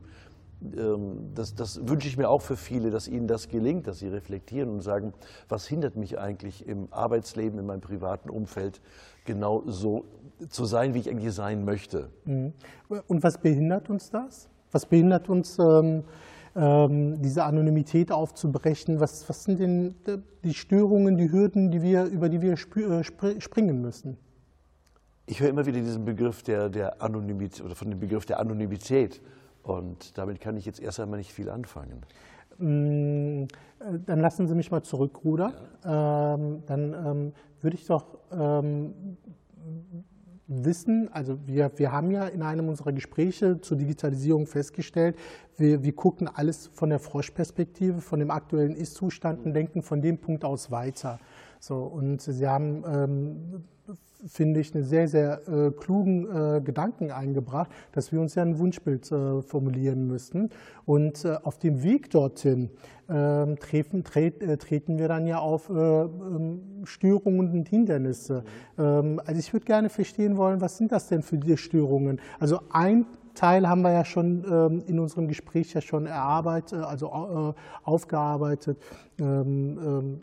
ähm, 0.76 1.32
das, 1.34 1.54
das, 1.54 1.86
wünsche 1.86 2.08
ich 2.08 2.16
mir 2.16 2.30
auch 2.30 2.40
für 2.40 2.56
viele, 2.56 2.90
dass 2.90 3.08
ihnen 3.08 3.26
das 3.26 3.48
gelingt, 3.48 3.88
dass 3.88 3.98
sie 3.98 4.08
reflektieren 4.08 4.70
und 4.70 4.80
sagen, 4.80 5.12
was 5.48 5.66
hindert 5.66 5.96
mich 5.96 6.18
eigentlich 6.18 6.66
im 6.66 6.88
Arbeitsleben, 6.92 7.58
in 7.58 7.66
meinem 7.66 7.80
privaten 7.80 8.30
Umfeld, 8.30 8.80
genau 9.24 9.64
so 9.66 10.04
zu 10.48 10.64
sein, 10.64 10.94
wie 10.94 11.00
ich 11.00 11.10
eigentlich 11.10 11.34
sein 11.34 11.64
möchte. 11.64 12.10
Mhm. 12.24 12.54
Und 13.06 13.22
was 13.22 13.38
behindert 13.38 13.90
uns 13.90 14.10
das? 14.10 14.48
Was 14.72 14.86
behindert 14.86 15.28
uns, 15.28 15.58
ähm, 15.58 16.04
ähm, 16.56 17.20
diese 17.22 17.44
Anonymität 17.44 18.12
aufzubrechen? 18.12 19.00
Was, 19.00 19.28
was 19.28 19.44
sind 19.44 19.60
denn 19.60 19.94
die 20.44 20.54
Störungen, 20.54 21.16
die 21.16 21.30
Hürden, 21.30 21.70
die 21.70 21.82
wir, 21.82 22.04
über 22.04 22.28
die 22.28 22.40
wir 22.42 22.52
äh, 22.52 23.04
springen 23.40 23.80
müssen? 23.80 24.16
Ich 25.26 25.40
höre 25.40 25.48
immer 25.48 25.64
wieder 25.64 25.80
diesen 25.80 26.04
Begriff 26.04 26.42
der, 26.42 26.68
der 26.68 27.00
Anonymität 27.00 27.64
oder 27.64 27.76
von 27.76 27.88
dem 27.90 28.00
Begriff 28.00 28.26
der 28.26 28.40
Anonymität. 28.40 29.20
Und 29.62 30.18
damit 30.18 30.40
kann 30.40 30.56
ich 30.56 30.64
jetzt 30.64 30.80
erst 30.80 30.98
einmal 30.98 31.18
nicht 31.18 31.32
viel 31.32 31.50
anfangen. 31.50 32.02
Mm, 32.58 33.44
äh, 33.44 33.46
dann 34.06 34.20
lassen 34.20 34.48
Sie 34.48 34.54
mich 34.54 34.70
mal 34.70 34.82
zurückrudern. 34.82 35.54
Ja. 35.84 36.34
Ähm, 36.34 36.62
dann 36.66 36.94
ähm, 36.94 37.32
würde 37.60 37.76
ich 37.76 37.86
doch 37.86 38.18
ähm, 38.32 39.16
wissen, 40.50 41.08
also 41.12 41.38
wir, 41.46 41.70
wir 41.76 41.92
haben 41.92 42.10
ja 42.10 42.26
in 42.26 42.42
einem 42.42 42.68
unserer 42.68 42.92
Gespräche 42.92 43.60
zur 43.60 43.76
Digitalisierung 43.76 44.46
festgestellt, 44.46 45.16
wir, 45.56 45.84
wir 45.84 45.92
gucken 45.92 46.28
alles 46.28 46.70
von 46.74 46.90
der 46.90 46.98
Froschperspektive, 46.98 48.00
von 48.00 48.18
dem 48.18 48.30
aktuellen 48.30 48.74
Ist-Zustand 48.74 49.44
und 49.44 49.54
denken 49.54 49.82
von 49.82 50.02
dem 50.02 50.18
Punkt 50.18 50.44
aus 50.44 50.70
weiter. 50.70 51.20
So, 51.60 51.76
und 51.76 52.20
Sie 52.20 52.48
haben 52.48 52.84
ähm, 52.86 53.64
finde 54.26 54.60
ich, 54.60 54.74
einen 54.74 54.84
sehr, 54.84 55.08
sehr 55.08 55.48
äh, 55.48 55.70
klugen 55.70 56.26
äh, 56.26 56.60
Gedanken 56.60 57.10
eingebracht, 57.10 57.70
dass 57.92 58.12
wir 58.12 58.20
uns 58.20 58.34
ja 58.34 58.42
ein 58.42 58.58
Wunschbild 58.58 59.10
äh, 59.10 59.42
formulieren 59.42 60.06
müssen. 60.06 60.50
Und 60.84 61.24
äh, 61.24 61.36
auf 61.42 61.58
dem 61.58 61.82
Weg 61.82 62.10
dorthin 62.10 62.70
ähm, 63.08 63.58
treten, 63.58 64.04
tret, 64.04 64.42
äh, 64.42 64.56
treten 64.56 64.98
wir 64.98 65.08
dann 65.08 65.26
ja 65.26 65.38
auf 65.38 65.68
äh, 65.68 65.72
ähm, 65.72 66.60
Störungen 66.84 67.50
und 67.50 67.68
Hindernisse. 67.68 68.44
Ähm, 68.78 69.20
also 69.24 69.38
ich 69.38 69.52
würde 69.52 69.66
gerne 69.66 69.88
verstehen 69.88 70.36
wollen, 70.36 70.60
was 70.60 70.76
sind 70.76 70.92
das 70.92 71.08
denn 71.08 71.22
für 71.22 71.38
die 71.38 71.56
Störungen? 71.56 72.20
Also 72.38 72.60
ein 72.70 73.06
Teil 73.34 73.68
haben 73.68 73.82
wir 73.82 73.92
ja 73.92 74.04
schon 74.04 74.44
ähm, 74.50 74.82
in 74.86 74.98
unserem 74.98 75.28
Gespräch 75.28 75.72
ja 75.72 75.80
schon 75.80 76.06
erarbeitet, 76.06 76.82
also 76.82 77.54
aufgearbeitet. 77.84 78.76
Ähm, 79.18 79.78
ähm, 79.82 80.20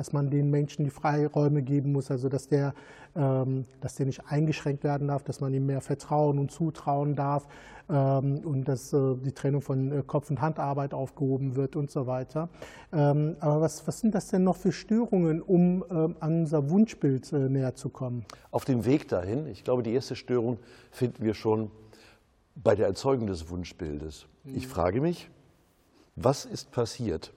dass 0.00 0.14
man 0.14 0.30
den 0.30 0.50
Menschen 0.50 0.82
die 0.86 0.90
Freiräume 0.90 1.60
geben 1.60 1.92
muss, 1.92 2.10
also 2.10 2.30
dass 2.30 2.48
der, 2.48 2.72
ähm, 3.14 3.66
dass 3.82 3.96
der 3.96 4.06
nicht 4.06 4.22
eingeschränkt 4.26 4.82
werden 4.82 5.08
darf, 5.08 5.24
dass 5.24 5.42
man 5.42 5.52
ihm 5.52 5.66
mehr 5.66 5.82
vertrauen 5.82 6.38
und 6.38 6.50
zutrauen 6.50 7.14
darf 7.14 7.46
ähm, 7.90 8.38
und 8.38 8.66
dass 8.66 8.94
äh, 8.94 9.16
die 9.16 9.32
Trennung 9.32 9.60
von 9.60 9.92
äh, 9.92 10.02
Kopf- 10.06 10.30
und 10.30 10.40
Handarbeit 10.40 10.94
aufgehoben 10.94 11.54
wird 11.54 11.76
und 11.76 11.90
so 11.90 12.06
weiter. 12.06 12.48
Ähm, 12.94 13.36
aber 13.40 13.60
was, 13.60 13.86
was 13.86 14.00
sind 14.00 14.14
das 14.14 14.28
denn 14.28 14.42
noch 14.42 14.56
für 14.56 14.72
Störungen, 14.72 15.42
um 15.42 15.84
ähm, 15.90 16.16
an 16.20 16.40
unser 16.40 16.70
Wunschbild 16.70 17.30
äh, 17.34 17.50
näher 17.50 17.74
zu 17.74 17.90
kommen? 17.90 18.24
Auf 18.52 18.64
dem 18.64 18.86
Weg 18.86 19.06
dahin, 19.06 19.46
ich 19.48 19.64
glaube, 19.64 19.82
die 19.82 19.92
erste 19.92 20.16
Störung 20.16 20.56
finden 20.90 21.22
wir 21.22 21.34
schon 21.34 21.70
bei 22.54 22.74
der 22.74 22.86
Erzeugung 22.86 23.26
des 23.26 23.50
Wunschbildes. 23.50 24.24
Mhm. 24.44 24.56
Ich 24.56 24.66
frage 24.66 25.02
mich, 25.02 25.28
was 26.16 26.46
ist 26.46 26.70
passiert? 26.70 27.34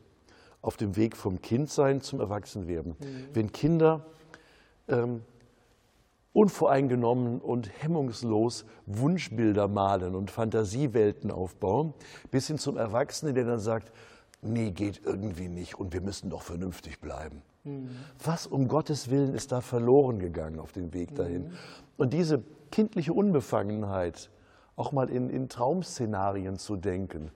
Auf 0.63 0.77
dem 0.77 0.96
Weg 0.96 1.15
vom 1.15 1.41
Kindsein 1.41 2.01
zum 2.01 2.20
Erwachsenwerden. 2.20 2.96
Mhm. 3.00 3.27
Wenn 3.34 3.51
Kinder 3.51 4.05
ähm, 4.88 5.22
unvoreingenommen 6.32 7.39
und 7.39 7.70
hemmungslos 7.84 8.65
Wunschbilder 8.88 9.67
malen 9.67 10.15
und 10.15 10.32
Fantasiewelten 10.32 11.29
aufbauen, 11.29 11.93
bis 12.32 12.48
hin 12.48 12.58
zum 12.58 12.77
Erwachsenen, 12.77 13.36
der 13.36 13.46
dann 13.46 13.60
sagt, 13.60 13.91
nee, 14.41 14.72
geht 14.72 15.01
irgendwie 15.05 15.50
nicht 15.50 15.75
und 15.75 15.93
wir 15.93 16.01
müssen 16.01 16.29
doch 16.29 16.41
vernünftig 16.41 17.00
bleiben. 17.00 17.43
Mhm. 17.65 17.89
Was 18.24 18.48
um 18.48 18.67
Gottes 18.67 19.12
Willen 19.12 19.36
ist 19.36 19.51
da 19.51 19.62
verloren 19.62 20.17
gegangen 20.17 20.60
auf 20.60 20.72
dem 20.72 20.93
Weg 20.93 21.13
dahin? 21.13 21.50
Mhm. 21.50 21.53
Und 21.98 22.13
diese 22.13 22.41
kindliche 22.72 23.13
Unbefangenheit, 23.13 24.32
auch 24.75 24.93
mal 24.93 25.10
in, 25.10 25.29
in 25.29 25.50
Traumszenarien 25.50 26.58
zu 26.58 26.77
denken, 26.77 27.32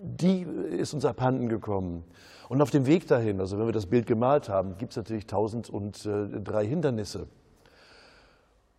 die 0.00 0.42
ist 0.42 0.94
uns 0.94 1.04
abhanden 1.04 1.48
gekommen. 1.48 2.04
Und 2.48 2.62
auf 2.62 2.70
dem 2.70 2.86
Weg 2.86 3.06
dahin, 3.06 3.40
also 3.40 3.58
wenn 3.58 3.66
wir 3.66 3.72
das 3.72 3.86
Bild 3.86 4.06
gemalt 4.06 4.48
haben, 4.48 4.78
gibt 4.78 4.92
es 4.92 4.96
natürlich 4.96 5.26
tausend 5.26 5.68
und 5.68 6.06
äh, 6.06 6.40
drei 6.40 6.66
Hindernisse. 6.66 7.26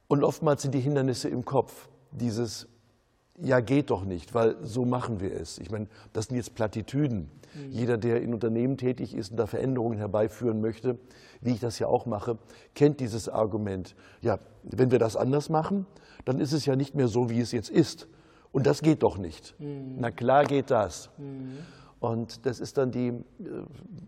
Und 0.08 0.24
oftmals 0.24 0.64
sind 0.64 0.74
die 0.74 0.80
Hindernisse 0.80 1.30
im 1.30 1.46
Kopf. 1.46 1.88
Dieses, 2.12 2.68
ja, 3.38 3.60
geht 3.60 3.92
doch 3.92 4.06
nicht, 4.06 4.34
weil 4.34 4.56
so 4.64 4.86
machen 4.86 5.20
wir 5.20 5.34
es. 5.34 5.60
Ich 5.60 5.70
meine, 5.70 5.88
das 6.14 6.26
sind 6.26 6.38
jetzt 6.38 6.56
Plattitüden. 6.56 7.30
Mhm. 7.54 7.72
Jeder, 7.72 7.98
der 7.98 8.22
in 8.22 8.34
Unternehmen 8.34 8.78
tätig 8.78 9.16
ist 9.16 9.32
und 9.32 9.38
da 9.38 9.46
Veränderungen 9.46 10.00
herbeiführen 10.00 10.62
möchte, 10.62 10.98
wie 11.42 11.52
ich 11.52 11.60
das 11.60 11.78
ja 11.78 11.88
auch 11.88 12.08
mache, 12.08 12.40
kennt 12.74 13.00
dieses 13.00 13.30
Argument. 13.30 13.96
Ja, 14.22 14.40
wenn 14.64 14.90
wir 14.90 15.00
das 15.00 15.16
anders 15.16 15.50
machen, 15.50 15.86
dann 16.26 16.40
ist 16.40 16.54
es 16.54 16.66
ja 16.66 16.76
nicht 16.76 16.96
mehr 16.96 17.08
so, 17.08 17.30
wie 17.30 17.40
es 17.40 17.52
jetzt 17.52 17.70
ist. 17.70 18.08
Und 18.52 18.66
das 18.66 18.82
geht 18.82 19.04
doch 19.04 19.18
nicht. 19.18 19.60
Mhm. 19.60 19.96
Na 19.98 20.12
klar 20.12 20.46
geht 20.46 20.72
das. 20.72 21.10
Mhm. 21.18 21.60
Und 22.00 22.46
das 22.46 22.60
ist 22.60 22.78
dann 22.78 22.92
die, 22.92 23.08
äh, 23.08 23.24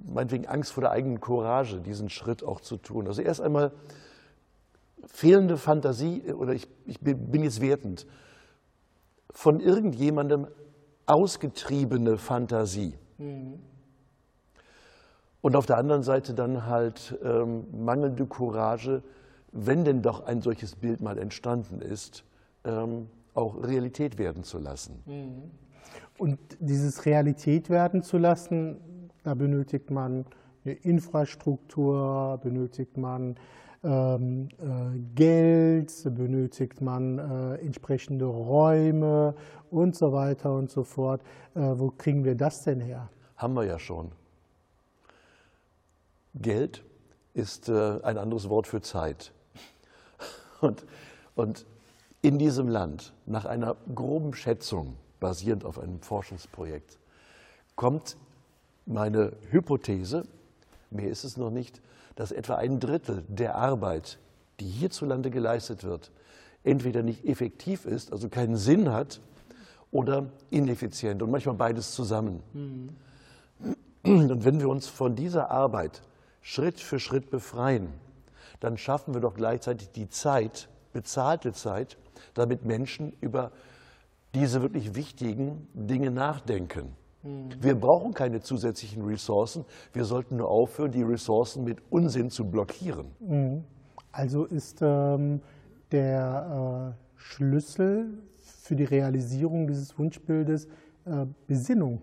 meinetwegen 0.06 0.48
Angst 0.48 0.72
vor 0.72 0.82
der 0.82 0.92
eigenen 0.92 1.20
Courage, 1.20 1.82
diesen 1.82 2.10
Schritt 2.10 2.44
auch 2.44 2.62
zu 2.62 2.78
tun. 2.78 3.08
Also 3.08 3.22
erst 3.22 3.42
einmal 3.42 3.72
fehlende 5.06 5.58
Fantasie, 5.58 6.24
äh, 6.26 6.34
oder 6.34 6.54
ich, 6.54 6.68
ich 6.86 7.00
bin 7.00 7.44
jetzt 7.44 7.62
wertend, 7.62 8.08
von 9.30 9.60
irgendjemandem 9.60 10.48
ausgetriebene 11.06 12.18
Fantasie. 12.18 12.96
Mhm. 13.18 13.60
Und 15.42 15.56
auf 15.56 15.66
der 15.66 15.78
anderen 15.78 16.04
Seite 16.04 16.34
dann 16.34 16.68
halt 16.68 17.18
ähm, 17.24 17.66
mangelnde 17.72 18.26
Courage, 18.26 19.02
wenn 19.52 19.84
denn 19.84 20.02
doch 20.02 20.26
ein 20.26 20.42
solches 20.42 20.76
Bild 20.76 21.02
mal 21.02 21.18
entstanden 21.18 21.82
ist, 21.82 22.24
ähm, 22.64 23.10
auch 23.34 23.64
Realität 23.64 24.18
werden 24.18 24.44
zu 24.44 24.58
lassen. 24.58 25.02
Mhm. 25.06 25.52
Und 26.18 26.40
dieses 26.60 27.06
Realität 27.06 27.70
werden 27.70 28.04
zu 28.04 28.18
lassen, 28.18 28.78
da 29.24 29.34
benötigt 29.34 29.90
man 29.90 30.26
eine 30.64 30.74
Infrastruktur, 30.74 32.40
benötigt 32.44 32.98
man 32.98 33.36
ähm, 33.84 34.50
äh, 34.60 35.00
Geld, 35.16 35.92
benötigt 36.16 36.82
man 36.82 37.18
äh, 37.18 37.56
entsprechende 37.56 38.26
Räume 38.26 39.34
und 39.72 39.96
so 39.96 40.12
weiter 40.12 40.54
und 40.54 40.70
so 40.70 40.84
fort. 40.84 41.22
Äh, 41.56 41.62
wo 41.62 41.90
kriegen 41.90 42.24
wir 42.24 42.36
das 42.36 42.64
denn 42.64 42.80
her? 42.80 43.10
Haben 43.38 43.56
wir 43.56 43.66
ja 43.66 43.80
schon. 43.80 44.12
Geld 46.36 46.84
ist 47.34 47.70
äh, 47.70 48.00
ein 48.04 48.18
anderes 48.18 48.50
Wort 48.50 48.68
für 48.68 48.82
Zeit. 48.82 49.34
Und, 50.62 50.86
und 51.34 51.66
in 52.22 52.38
diesem 52.38 52.68
Land 52.68 53.14
nach 53.26 53.46
einer 53.46 53.76
groben 53.96 54.34
Schätzung, 54.34 54.96
basierend 55.20 55.66
auf 55.66 55.80
einem 55.80 56.02
Forschungsprojekt, 56.02 57.00
kommt 57.76 58.18
meine 58.86 59.34
Hypothese, 59.50 60.24
mehr 60.90 61.10
ist 61.10 61.24
es 61.24 61.38
noch 61.38 61.50
nicht, 61.50 61.82
dass 62.16 62.32
etwa 62.32 62.56
ein 62.56 62.80
Drittel 62.80 63.24
der 63.28 63.56
Arbeit, 63.56 64.20
die 64.60 64.68
hierzulande 64.68 65.32
geleistet 65.32 65.84
wird, 65.84 66.12
entweder 66.64 67.02
nicht 67.02 67.26
effektiv 67.26 67.86
ist, 67.86 68.12
also 68.12 68.30
keinen 68.30 68.58
Sinn 68.58 68.92
hat, 68.92 69.20
oder 69.92 70.28
ineffizient 70.50 71.22
und 71.22 71.32
manchmal 71.32 71.56
beides 71.56 71.92
zusammen. 71.94 72.42
Mhm. 72.54 72.90
Und 74.04 74.46
wenn 74.46 74.60
wir 74.60 74.70
uns 74.70 74.88
von 74.88 75.16
dieser 75.16 75.52
Arbeit 75.52 76.02
Schritt 76.42 76.80
für 76.80 77.00
Schritt 77.00 77.30
befreien, 77.30 77.90
dann 78.62 78.78
schaffen 78.78 79.14
wir 79.14 79.22
doch 79.22 79.36
gleichzeitig 79.36 79.92
die 79.92 80.10
Zeit, 80.10 80.70
bezahlte 80.94 81.54
Zeit, 81.54 81.98
damit 82.34 82.66
Menschen 82.66 83.14
über 83.22 83.52
diese 84.34 84.62
wirklich 84.62 84.96
wichtigen 84.96 85.68
Dinge 85.74 86.12
nachdenken. 86.12 86.96
Mhm. 87.24 87.50
Wir 87.60 87.76
brauchen 87.76 88.14
keine 88.14 88.42
zusätzlichen 88.42 89.04
Ressourcen. 89.04 89.66
Wir 89.94 90.06
sollten 90.06 90.38
nur 90.38 90.50
aufhören, 90.50 90.92
die 90.92 91.04
Ressourcen 91.04 91.64
mit 91.64 91.80
Unsinn 91.90 92.30
zu 92.30 92.46
blockieren. 92.46 93.12
Mhm. 93.20 93.64
Also 94.12 94.46
ist 94.46 94.82
ähm, 94.82 95.42
der 95.92 96.96
äh, 96.96 97.02
Schlüssel 97.16 98.18
für 98.38 98.76
die 98.76 98.84
Realisierung 98.86 99.68
dieses 99.68 99.98
Wunschbildes 99.98 100.66
äh, 101.06 101.26
Besinnung. 101.48 102.02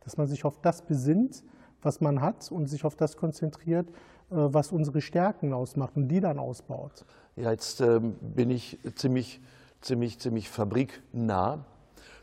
Dass 0.00 0.16
man 0.16 0.26
sich 0.26 0.44
auf 0.44 0.60
das 0.60 0.82
besinnt, 0.82 1.44
was 1.80 2.00
man 2.00 2.20
hat 2.20 2.50
und 2.50 2.66
sich 2.66 2.84
auf 2.84 2.96
das 2.96 3.16
konzentriert, 3.16 3.88
was 4.32 4.72
unsere 4.72 5.00
Stärken 5.00 5.52
ausmacht 5.52 5.96
und 5.96 6.08
die 6.08 6.20
dann 6.20 6.38
ausbaut. 6.38 7.04
Ja, 7.36 7.50
jetzt 7.50 7.80
ähm, 7.80 8.16
bin 8.20 8.50
ich 8.50 8.78
ziemlich, 8.94 9.40
ziemlich, 9.80 10.18
ziemlich 10.18 10.48
fabriknah 10.48 11.64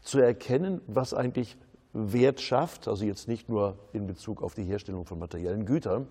zu 0.02 0.20
erkennen, 0.20 0.82
was 0.88 1.14
eigentlich 1.14 1.58
Wert 1.94 2.42
schafft, 2.42 2.88
also 2.88 3.06
jetzt 3.06 3.28
nicht 3.28 3.50
nur 3.50 3.78
in 3.94 4.06
Bezug 4.08 4.44
auf 4.44 4.54
die 4.54 4.64
Herstellung 4.64 5.06
von 5.06 5.20
materiellen 5.20 5.66
Gütern, 5.66 6.08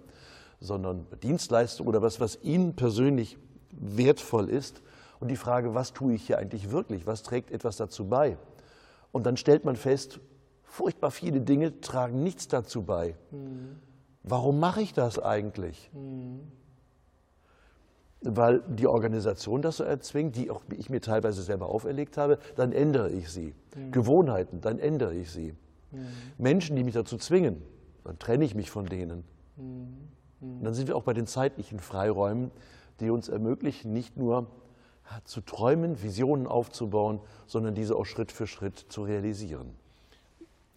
sondern 0.61 1.07
Dienstleistungen 1.23 1.89
oder 1.89 2.03
was, 2.03 2.21
was 2.21 2.43
Ihnen 2.43 2.75
persönlich 2.75 3.39
wertvoll 3.71 4.49
ist. 4.49 4.83
Und 5.21 5.29
die 5.29 5.37
Frage, 5.37 5.75
was 5.75 5.93
tue 5.93 6.15
ich 6.15 6.27
hier 6.27 6.39
eigentlich 6.39 6.71
wirklich? 6.71 7.07
Was 7.07 7.23
trägt 7.23 7.51
etwas 7.51 7.77
dazu 7.77 8.09
bei? 8.09 8.37
Und 9.13 9.27
dann 9.27 9.37
stellt 9.37 9.65
man 9.65 9.77
fest, 9.77 10.21
furchtbar 10.65 11.11
viele 11.11 11.41
Dinge 11.41 11.81
tragen 11.81 12.23
nichts 12.23 12.49
dazu 12.49 12.83
bei. 12.83 13.15
Mhm. 13.31 13.77
Warum 14.31 14.61
mache 14.61 14.83
ich 14.83 14.93
das 14.93 15.19
eigentlich? 15.19 15.91
Mhm. 15.93 16.41
Weil 18.21 18.63
die 18.69 18.87
Organisation 18.87 19.63
das 19.63 19.77
so 19.77 19.85
erzwingt, 19.85 20.37
die 20.37 20.51
auch 20.51 20.63
ich 20.77 20.91
mir 20.91 21.01
teilweise 21.01 21.43
selber 21.43 21.69
auferlegt 21.69 22.17
habe, 22.17 22.39
dann 22.57 22.73
ändere 22.73 23.11
ich 23.11 23.31
sie. 23.31 23.55
Mhm. 23.77 23.93
Gewohnheiten, 23.93 24.61
dann 24.61 24.79
ändere 24.79 25.15
ich 25.15 25.31
sie. 25.31 25.55
Mhm. 25.93 26.07
Menschen, 26.37 26.77
die 26.77 26.85
mich 26.85 26.95
dazu 26.95 27.17
zwingen, 27.17 27.63
dann 28.05 28.19
trenne 28.19 28.45
ich 28.45 28.55
mich 28.55 28.71
von 28.71 28.87
denen. 28.87 29.25
Mhm. 29.57 30.63
Dann 30.63 30.75
sind 30.75 30.89
wir 30.89 30.97
auch 30.97 31.03
bei 31.03 31.15
den 31.15 31.27
zeitlichen 31.27 31.81
Freiräumen, 31.81 32.51
die 33.01 33.11
uns 33.11 33.29
ermöglichen, 33.29 33.93
nicht 33.93 34.17
nur 34.17 34.47
zu 35.25 35.41
träumen, 35.41 36.03
Visionen 36.03 36.47
aufzubauen, 36.47 37.21
sondern 37.47 37.75
diese 37.75 37.97
auch 37.97 38.05
Schritt 38.05 38.31
für 38.31 38.47
Schritt 38.47 38.79
zu 38.79 39.03
realisieren. 39.03 39.75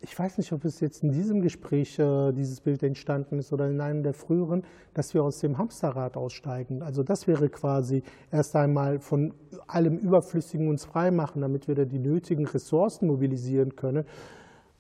Ich 0.04 0.18
weiß 0.18 0.40
nicht, 0.40 0.52
ob 0.52 0.66
es 0.66 0.80
jetzt 0.80 1.04
in 1.04 1.12
diesem 1.12 1.42
Gespräch 1.42 2.00
äh, 2.00 2.32
dieses 2.32 2.60
Bild 2.62 2.82
entstanden 2.82 3.38
ist 3.38 3.54
oder 3.54 3.70
in 3.70 3.80
einem 3.80 4.02
der 4.02 4.14
früheren, 4.14 4.64
dass 4.96 5.14
wir 5.14 5.24
aus 5.24 5.40
dem 5.40 5.60
Hamsterrad 5.60 6.18
aussteigen. 6.18 6.82
Also 6.82 7.04
das 7.04 7.28
wäre 7.28 7.50
quasi 7.50 8.02
erst 8.32 8.56
einmal 8.56 9.00
von 9.00 9.34
allem 9.68 9.98
Überflüssigen 9.98 10.70
uns 10.70 10.86
freimachen, 10.86 11.42
damit 11.42 11.68
wir 11.68 11.76
da 11.76 11.86
die 11.86 12.00
nötigen 12.00 12.48
Ressourcen 12.48 13.08
mobilisieren 13.08 13.76
können 13.76 14.06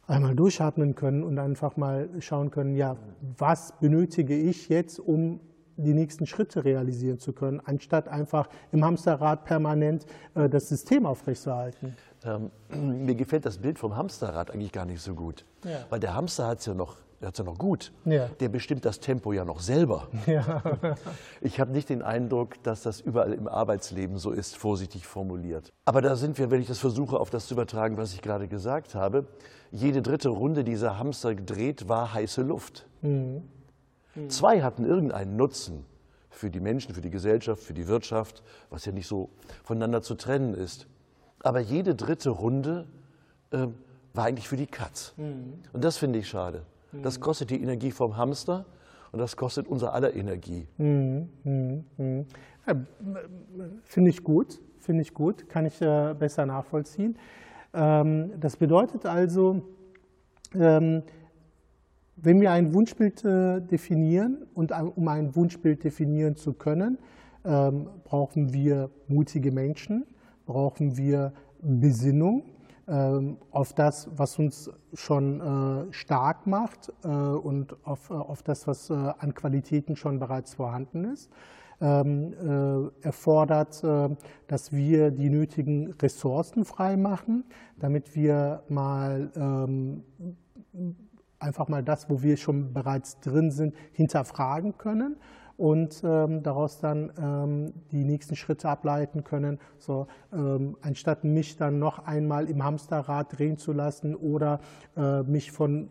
einmal 0.07 0.35
durchatmen 0.35 0.95
können 0.95 1.23
und 1.23 1.39
einfach 1.39 1.77
mal 1.77 2.09
schauen 2.19 2.51
können, 2.51 2.75
ja, 2.75 2.97
was 3.37 3.73
benötige 3.79 4.35
ich 4.35 4.67
jetzt, 4.67 4.99
um 4.99 5.39
die 5.81 5.93
nächsten 5.93 6.25
Schritte 6.25 6.63
realisieren 6.63 7.19
zu 7.19 7.33
können, 7.33 7.61
anstatt 7.63 8.07
einfach 8.07 8.49
im 8.71 8.83
Hamsterrad 8.85 9.45
permanent 9.45 10.05
äh, 10.35 10.49
das 10.49 10.69
System 10.69 11.05
aufrechtzuerhalten. 11.05 11.95
Ähm, 12.23 12.51
mir 13.05 13.15
gefällt 13.15 13.45
das 13.45 13.57
Bild 13.57 13.79
vom 13.79 13.95
Hamsterrad 13.95 14.51
eigentlich 14.51 14.71
gar 14.71 14.85
nicht 14.85 15.01
so 15.01 15.13
gut, 15.13 15.45
ja. 15.63 15.85
weil 15.89 15.99
der 15.99 16.13
Hamster 16.13 16.47
hat 16.47 16.59
es 16.59 16.65
ja 16.65 16.73
noch 16.73 16.97
hat 17.25 17.37
ja 17.37 17.43
noch 17.43 17.57
gut. 17.57 17.91
Ja. 18.05 18.29
Der 18.39 18.49
bestimmt 18.49 18.85
das 18.85 18.99
Tempo 18.99 19.31
ja 19.31 19.45
noch 19.45 19.59
selber. 19.59 20.07
Ja. 20.25 20.63
Ich 21.41 21.59
habe 21.59 21.71
nicht 21.71 21.89
den 21.89 22.01
Eindruck, 22.01 22.61
dass 22.63 22.83
das 22.83 23.01
überall 23.01 23.33
im 23.33 23.47
Arbeitsleben 23.47 24.17
so 24.17 24.31
ist, 24.31 24.55
vorsichtig 24.55 25.05
formuliert. 25.07 25.71
Aber 25.85 26.01
da 26.01 26.15
sind 26.15 26.37
wir, 26.37 26.51
wenn 26.51 26.61
ich 26.61 26.67
das 26.67 26.79
versuche, 26.79 27.19
auf 27.19 27.29
das 27.29 27.47
zu 27.47 27.55
übertragen, 27.55 27.97
was 27.97 28.13
ich 28.13 28.21
gerade 28.21 28.47
gesagt 28.47 28.95
habe. 28.95 29.25
Jede 29.71 30.01
dritte 30.01 30.29
Runde 30.29 30.63
dieser 30.63 30.99
Hamster 30.99 31.35
gedreht 31.35 31.89
war 31.89 32.13
heiße 32.13 32.41
Luft. 32.41 32.87
Mhm. 33.01 33.43
Mhm. 34.15 34.29
Zwei 34.29 34.61
hatten 34.61 34.85
irgendeinen 34.85 35.35
Nutzen 35.35 35.85
für 36.29 36.49
die 36.49 36.59
Menschen, 36.59 36.93
für 36.93 37.01
die 37.01 37.09
Gesellschaft, 37.09 37.61
für 37.61 37.73
die 37.73 37.87
Wirtschaft, 37.87 38.43
was 38.69 38.85
ja 38.85 38.91
nicht 38.91 39.07
so 39.07 39.29
voneinander 39.63 40.01
zu 40.01 40.15
trennen 40.15 40.53
ist. 40.53 40.87
Aber 41.43 41.59
jede 41.59 41.95
dritte 41.95 42.29
Runde 42.29 42.87
äh, 43.51 43.67
war 44.13 44.25
eigentlich 44.25 44.47
für 44.47 44.57
die 44.57 44.67
Katz. 44.67 45.13
Mhm. 45.17 45.53
Und 45.73 45.83
das 45.83 45.97
finde 45.97 46.19
ich 46.19 46.27
schade. 46.27 46.63
Das 46.91 47.17
mhm. 47.17 47.21
kostet 47.21 47.49
die 47.49 47.61
Energie 47.61 47.91
vom 47.91 48.17
Hamster 48.17 48.65
und 49.11 49.19
das 49.19 49.35
kostet 49.35 49.67
unser 49.67 49.93
aller 49.93 50.13
Energie. 50.13 50.67
Mhm. 50.77 51.29
mhm. 51.43 52.25
Ja, 52.67 52.75
finde 53.83 54.11
ich 54.11 54.23
gut, 54.23 54.61
finde 54.79 55.01
ich 55.01 55.13
gut, 55.13 55.49
kann 55.49 55.65
ich 55.65 55.81
äh, 55.81 56.13
besser 56.17 56.45
nachvollziehen. 56.45 57.17
Ähm, 57.73 58.39
das 58.39 58.55
bedeutet 58.55 59.05
also, 59.05 59.63
ähm, 60.53 61.03
wenn 62.23 62.39
wir 62.39 62.51
ein 62.51 62.73
Wunschbild 62.73 63.25
äh, 63.25 63.61
definieren 63.61 64.45
und 64.53 64.71
um 64.71 65.07
ein 65.07 65.35
Wunschbild 65.35 65.83
definieren 65.83 66.35
zu 66.35 66.53
können, 66.53 66.99
ähm, 67.43 67.89
brauchen 68.03 68.53
wir 68.53 68.91
mutige 69.07 69.51
Menschen, 69.51 70.05
brauchen 70.45 70.97
wir 70.97 71.33
Besinnung 71.61 72.43
ähm, 72.87 73.37
auf 73.51 73.73
das, 73.73 74.09
was 74.15 74.37
uns 74.37 74.69
schon 74.93 75.41
äh, 75.41 75.93
stark 75.93 76.45
macht 76.45 76.91
äh, 77.03 77.07
und 77.07 77.75
auf, 77.85 78.11
auf 78.11 78.43
das, 78.43 78.67
was 78.67 78.91
an 78.91 79.33
Qualitäten 79.33 79.95
schon 79.95 80.19
bereits 80.19 80.53
vorhanden 80.53 81.05
ist. 81.05 81.29
Ähm, 81.83 82.91
erfordert, 83.01 83.83
dass 84.45 84.71
wir 84.71 85.09
die 85.09 85.31
nötigen 85.31 85.93
Ressourcen 85.93 86.63
freimachen, 86.63 87.43
damit 87.79 88.15
wir 88.15 88.61
mal 88.69 89.31
einfach 91.41 91.67
mal 91.67 91.83
das, 91.83 92.09
wo 92.09 92.21
wir 92.21 92.37
schon 92.37 92.73
bereits 92.73 93.19
drin 93.19 93.51
sind, 93.51 93.75
hinterfragen 93.93 94.77
können 94.77 95.17
und 95.57 96.01
ähm, 96.03 96.41
daraus 96.41 96.79
dann 96.79 97.11
ähm, 97.19 97.73
die 97.91 98.03
nächsten 98.03 98.35
Schritte 98.35 98.67
ableiten 98.69 99.23
können. 99.23 99.59
So, 99.77 100.07
ähm, 100.33 100.75
anstatt 100.81 101.23
mich 101.23 101.57
dann 101.57 101.77
noch 101.77 101.99
einmal 101.99 102.49
im 102.49 102.63
Hamsterrad 102.63 103.37
drehen 103.37 103.57
zu 103.57 103.71
lassen 103.71 104.15
oder 104.15 104.59
äh, 104.97 105.21
mich 105.21 105.51
von 105.51 105.89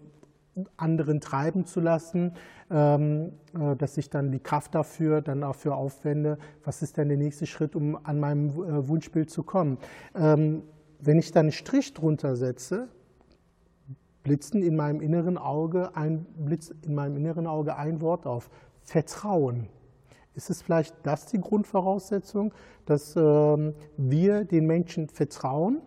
anderen 0.76 1.20
treiben 1.20 1.64
zu 1.64 1.80
lassen, 1.80 2.32
ähm, 2.70 3.32
äh, 3.54 3.76
dass 3.76 3.96
ich 3.96 4.10
dann 4.10 4.32
die 4.32 4.40
Kraft 4.40 4.74
dafür 4.74 5.22
dann 5.22 5.42
dafür 5.42 5.76
aufwende, 5.76 6.38
was 6.64 6.82
ist 6.82 6.96
denn 6.96 7.08
der 7.08 7.18
nächste 7.18 7.46
Schritt, 7.46 7.76
um 7.76 7.96
an 8.04 8.18
meinem 8.18 8.48
äh, 8.48 8.88
Wunschbild 8.88 9.30
zu 9.30 9.42
kommen. 9.42 9.78
Ähm, 10.14 10.64
wenn 10.98 11.18
ich 11.18 11.32
dann 11.32 11.46
einen 11.46 11.52
Strich 11.52 11.94
drunter 11.94 12.36
setze, 12.36 12.88
blitzen 14.22 14.62
in 14.62 14.76
meinem 14.76 15.00
inneren 15.00 15.38
Auge 15.38 15.96
ein, 15.96 16.26
blitzt 16.36 16.74
in 16.84 16.94
meinem 16.94 17.16
inneren 17.16 17.46
Auge 17.46 17.76
ein 17.76 18.00
Wort 18.00 18.26
auf. 18.26 18.50
Vertrauen. 18.82 19.68
Ist 20.34 20.50
es 20.50 20.62
vielleicht 20.62 20.94
das 21.02 21.26
die 21.26 21.40
Grundvoraussetzung, 21.40 22.52
dass 22.86 23.14
ähm, 23.16 23.74
wir 23.96 24.44
den 24.44 24.66
Menschen 24.66 25.08
vertrauen 25.08 25.82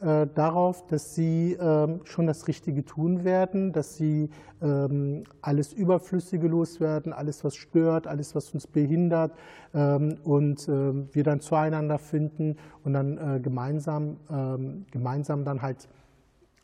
äh, 0.00 0.26
darauf, 0.34 0.86
dass 0.86 1.14
sie 1.14 1.56
ähm, 1.58 2.00
schon 2.04 2.26
das 2.26 2.48
Richtige 2.48 2.84
tun 2.84 3.24
werden, 3.24 3.72
dass 3.72 3.96
sie 3.96 4.28
ähm, 4.60 5.24
alles 5.40 5.72
Überflüssige 5.72 6.48
loswerden, 6.48 7.14
alles, 7.14 7.44
was 7.44 7.56
stört, 7.56 8.06
alles, 8.06 8.34
was 8.34 8.52
uns 8.52 8.66
behindert 8.66 9.32
ähm, 9.72 10.18
und 10.22 10.68
äh, 10.68 11.14
wir 11.14 11.24
dann 11.24 11.40
zueinander 11.40 11.98
finden 11.98 12.56
und 12.84 12.92
dann 12.92 13.16
äh, 13.16 13.40
gemeinsam, 13.40 14.18
ähm, 14.30 14.84
gemeinsam 14.90 15.44
dann 15.44 15.62
halt 15.62 15.88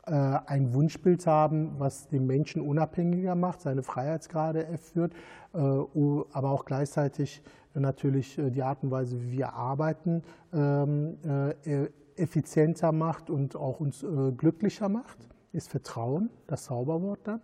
ein 0.05 0.75
Wunschbild 0.75 1.27
haben, 1.27 1.79
was 1.79 2.09
den 2.09 2.27
Menschen 2.27 2.61
unabhängiger 2.61 3.35
macht, 3.35 3.61
seine 3.61 3.83
Freiheitsgrade 3.83 4.67
erführt, 4.67 5.12
äh, 5.55 5.59
aber 5.59 6.51
auch 6.51 6.65
gleichzeitig 6.65 7.43
natürlich 7.75 8.38
äh, 8.38 8.51
die 8.51 8.62
Art 8.62 8.83
und 8.83 8.91
Weise, 8.91 9.23
wie 9.23 9.33
wir 9.33 9.53
arbeiten, 9.55 10.23
ähm, 10.53 11.19
e-, 11.65 11.88
effizienter 12.17 12.93
macht 12.93 13.31
und 13.31 13.57
auch 13.57 13.81
uns 13.81 14.05
glücklicher 14.37 14.88
macht. 14.88 15.19
Ist 15.53 15.71
Vertrauen 15.71 16.31
das 16.47 16.65
Zauberwort 16.65 17.21
dann? 17.25 17.41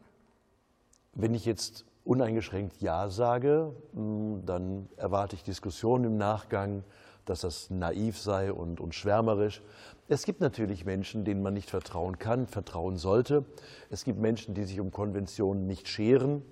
Wenn 1.14 1.34
ich 1.34 1.44
jetzt 1.44 1.84
uneingeschränkt 2.04 2.80
Ja 2.80 3.08
sage, 3.08 3.74
hm, 3.94 4.42
dann 4.46 4.88
erwarte 4.96 5.36
ich 5.36 5.42
Diskussionen 5.42 6.04
im 6.04 6.16
Nachgang, 6.16 6.84
dass 7.28 7.40
das 7.42 7.70
naiv 7.70 8.18
sei 8.18 8.52
und, 8.52 8.80
und 8.80 8.94
schwärmerisch. 8.94 9.62
Es 10.08 10.24
gibt 10.24 10.40
natürlich 10.40 10.84
Menschen, 10.84 11.24
denen 11.24 11.42
man 11.42 11.54
nicht 11.54 11.70
vertrauen 11.70 12.18
kann, 12.18 12.46
vertrauen 12.46 12.96
sollte. 12.96 13.44
Es 13.90 14.04
gibt 14.04 14.18
Menschen, 14.18 14.54
die 14.54 14.64
sich 14.64 14.80
um 14.80 14.90
Konventionen 14.90 15.66
nicht 15.66 15.88
scheren. 15.88 16.42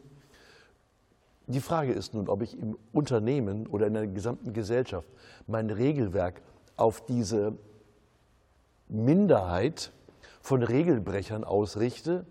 Die 1.46 1.60
Frage 1.60 1.92
ist 1.92 2.12
nun, 2.12 2.28
ob 2.28 2.42
ich 2.42 2.58
im 2.58 2.76
Unternehmen 2.92 3.66
oder 3.66 3.86
in 3.86 3.94
der 3.94 4.06
gesamten 4.08 4.52
Gesellschaft 4.52 5.08
mein 5.46 5.70
Regelwerk 5.70 6.42
auf 6.76 7.06
diese 7.06 7.56
Minderheit 8.88 9.92
von 10.40 10.62
Regelbrechern 10.62 11.44
ausrichte 11.44 12.26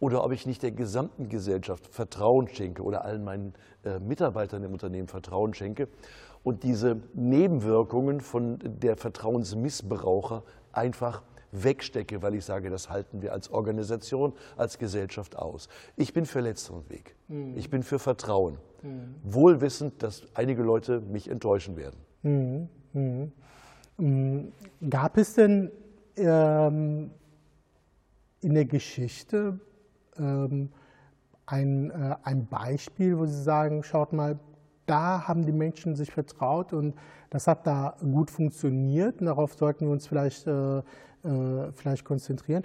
oder 0.00 0.24
ob 0.24 0.32
ich 0.32 0.46
nicht 0.46 0.62
der 0.62 0.70
gesamten 0.70 1.28
Gesellschaft 1.28 1.86
Vertrauen 1.88 2.48
schenke 2.48 2.82
oder 2.82 3.04
allen 3.04 3.24
meinen 3.24 3.54
äh, 3.84 3.98
Mitarbeitern 3.98 4.62
im 4.62 4.72
Unternehmen 4.72 5.08
Vertrauen 5.08 5.54
schenke 5.54 5.88
und 6.42 6.62
diese 6.62 7.00
Nebenwirkungen 7.14 8.20
von 8.20 8.58
der 8.62 8.96
Vertrauensmissbraucher 8.96 10.42
einfach 10.72 11.22
wegstecke, 11.52 12.22
weil 12.22 12.34
ich 12.34 12.44
sage, 12.44 12.70
das 12.70 12.88
halten 12.90 13.22
wir 13.22 13.32
als 13.32 13.50
Organisation, 13.50 14.32
als 14.56 14.78
Gesellschaft 14.78 15.36
aus. 15.36 15.68
Ich 15.96 16.12
bin 16.12 16.24
für 16.26 16.40
letzteren 16.40 16.88
Weg. 16.88 17.14
Mhm. 17.28 17.56
Ich 17.56 17.70
bin 17.70 17.82
für 17.82 17.98
Vertrauen. 17.98 18.58
Mhm. 18.82 19.14
Wohlwissend, 19.22 20.02
dass 20.02 20.22
einige 20.34 20.62
Leute 20.62 21.00
mich 21.00 21.28
enttäuschen 21.28 21.76
werden. 21.76 22.68
Mhm. 22.92 23.32
Gab 24.88 25.16
es 25.18 25.34
denn 25.34 25.70
ähm, 26.16 27.10
in 28.40 28.54
der 28.54 28.64
Geschichte 28.64 29.60
ähm, 30.18 30.70
ein, 31.46 31.90
äh, 31.90 32.16
ein 32.22 32.46
Beispiel, 32.46 33.18
wo 33.18 33.26
Sie 33.26 33.42
sagen, 33.42 33.82
schaut 33.82 34.12
mal, 34.12 34.38
da 34.92 35.26
haben 35.26 35.46
die 35.46 35.52
Menschen 35.52 35.96
sich 35.96 36.12
vertraut 36.12 36.74
und 36.74 36.94
das 37.30 37.46
hat 37.46 37.66
da 37.66 37.96
gut 38.00 38.30
funktioniert. 38.30 39.20
Und 39.20 39.26
darauf 39.26 39.54
sollten 39.54 39.86
wir 39.86 39.92
uns 39.92 40.06
vielleicht, 40.06 40.46
äh, 40.46 40.78
äh, 40.78 40.82
vielleicht 41.72 42.04
konzentrieren. 42.04 42.62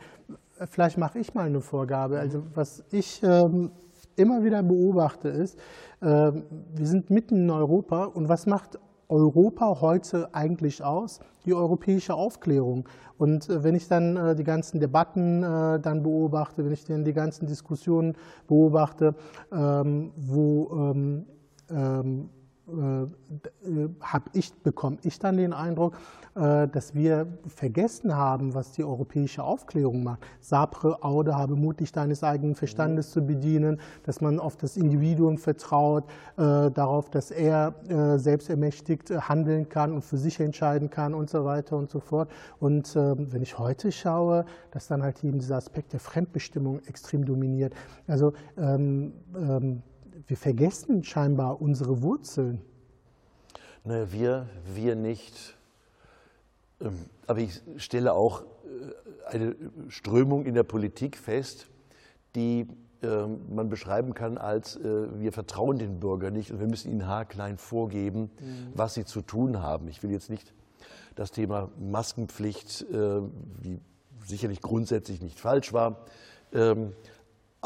Vielleicht 0.69 0.97
mache 0.97 1.19
ich 1.19 1.33
mal 1.33 1.45
eine 1.45 1.61
Vorgabe. 1.61 2.19
Also 2.19 2.43
was 2.53 2.83
ich 2.91 3.23
ähm, 3.23 3.71
immer 4.17 4.43
wieder 4.43 4.61
beobachte 4.61 5.29
ist, 5.29 5.57
äh, 6.01 6.05
wir 6.05 6.85
sind 6.85 7.09
mitten 7.09 7.43
in 7.43 7.49
Europa 7.49 8.03
und 8.03 8.27
was 8.27 8.45
macht 8.45 8.77
Europa 9.07 9.79
heute 9.79 10.35
eigentlich 10.35 10.83
aus? 10.83 11.21
Die 11.45 11.53
europäische 11.53 12.13
Aufklärung. 12.13 12.89
Und 13.17 13.49
äh, 13.49 13.63
wenn 13.63 13.75
ich 13.75 13.87
dann 13.87 14.17
äh, 14.17 14.35
die 14.35 14.43
ganzen 14.43 14.81
Debatten 14.81 15.43
äh, 15.43 15.79
dann 15.79 16.03
beobachte, 16.03 16.65
wenn 16.65 16.73
ich 16.73 16.83
dann 16.83 17.05
die 17.05 17.13
ganzen 17.13 17.47
Diskussionen 17.47 18.17
beobachte, 18.49 19.15
ähm, 19.53 20.11
wo 20.17 20.91
ähm, 20.91 21.25
ähm, 21.69 22.29
äh, 22.67 23.03
äh, 23.03 23.07
habe 24.01 24.25
ich, 24.33 24.53
bekomme 24.55 24.97
ich 25.03 25.19
dann 25.19 25.37
den 25.37 25.53
Eindruck, 25.53 25.95
äh, 26.35 26.67
dass 26.67 26.93
wir 26.93 27.27
vergessen 27.47 28.13
haben, 28.13 28.53
was 28.53 28.73
die 28.73 28.83
europäische 28.83 29.41
Aufklärung 29.41 30.03
macht. 30.03 30.19
Sapre, 30.41 31.01
Aude, 31.01 31.37
habe 31.37 31.55
Mut, 31.55 31.79
dich 31.79 31.93
deines 31.93 32.25
eigenen 32.25 32.55
Verstandes 32.55 33.11
zu 33.11 33.21
bedienen, 33.21 33.79
dass 34.03 34.19
man 34.19 34.37
auf 34.39 34.57
das 34.57 34.75
Individuum 34.75 35.37
vertraut, 35.37 36.03
darauf, 36.35 37.09
dass 37.09 37.31
er 37.31 37.73
selbstermächtigt 38.17 39.09
handeln 39.09 39.69
kann 39.69 39.93
und 39.93 40.03
für 40.03 40.17
sich 40.17 40.39
entscheiden 40.39 40.89
kann 40.89 41.13
und 41.13 41.29
so 41.29 41.45
weiter 41.45 41.77
und 41.77 41.89
so 41.89 41.99
fort. 41.99 42.29
Und 42.59 42.95
wenn 42.95 43.41
ich 43.41 43.57
heute 43.57 43.91
schaue, 43.91 44.45
dass 44.71 44.87
dann 44.87 45.03
halt 45.03 45.23
eben 45.23 45.39
dieser 45.39 45.57
Aspekt 45.57 45.93
der 45.93 45.99
Fremdbestimmung 45.99 46.81
extrem 46.85 47.25
dominiert. 47.25 47.73
Also 48.07 48.33
ähm, 48.57 49.13
ähm, 49.35 49.83
wir 50.25 50.37
vergessen 50.37 51.03
scheinbar 51.03 51.61
unsere 51.61 52.01
Wurzeln. 52.01 52.61
Ne, 53.83 54.11
wir, 54.11 54.47
wir 54.73 54.95
nicht. 54.95 55.55
Ähm, 56.81 56.93
aber 57.27 57.39
ich 57.39 57.61
stelle 57.77 58.13
auch 58.13 58.41
äh, 58.41 58.45
eine 59.27 59.55
Strömung 59.89 60.45
in 60.45 60.55
der 60.55 60.63
Politik 60.63 61.17
fest, 61.17 61.67
die 62.35 62.67
ähm, 63.03 63.41
man 63.53 63.69
beschreiben 63.69 64.13
kann 64.13 64.37
als, 64.37 64.75
äh, 64.75 65.19
wir 65.19 65.31
vertrauen 65.31 65.77
den 65.77 65.99
Bürgern 65.99 66.33
nicht 66.33 66.51
und 66.51 66.59
wir 66.59 66.67
müssen 66.67 66.91
ihnen 66.91 67.07
haarklein 67.07 67.57
vorgeben, 67.57 68.31
mhm. 68.39 68.71
was 68.73 68.95
sie 68.95 69.05
zu 69.05 69.21
tun 69.21 69.61
haben. 69.61 69.87
Ich 69.87 70.01
will 70.01 70.11
jetzt 70.11 70.29
nicht 70.29 70.53
das 71.15 71.31
Thema 71.31 71.69
Maskenpflicht, 71.79 72.81
äh, 72.91 73.21
die 73.63 73.79
sicherlich 74.25 74.61
grundsätzlich 74.61 75.21
nicht 75.21 75.39
falsch 75.39 75.73
war, 75.73 76.05
ähm, 76.53 76.93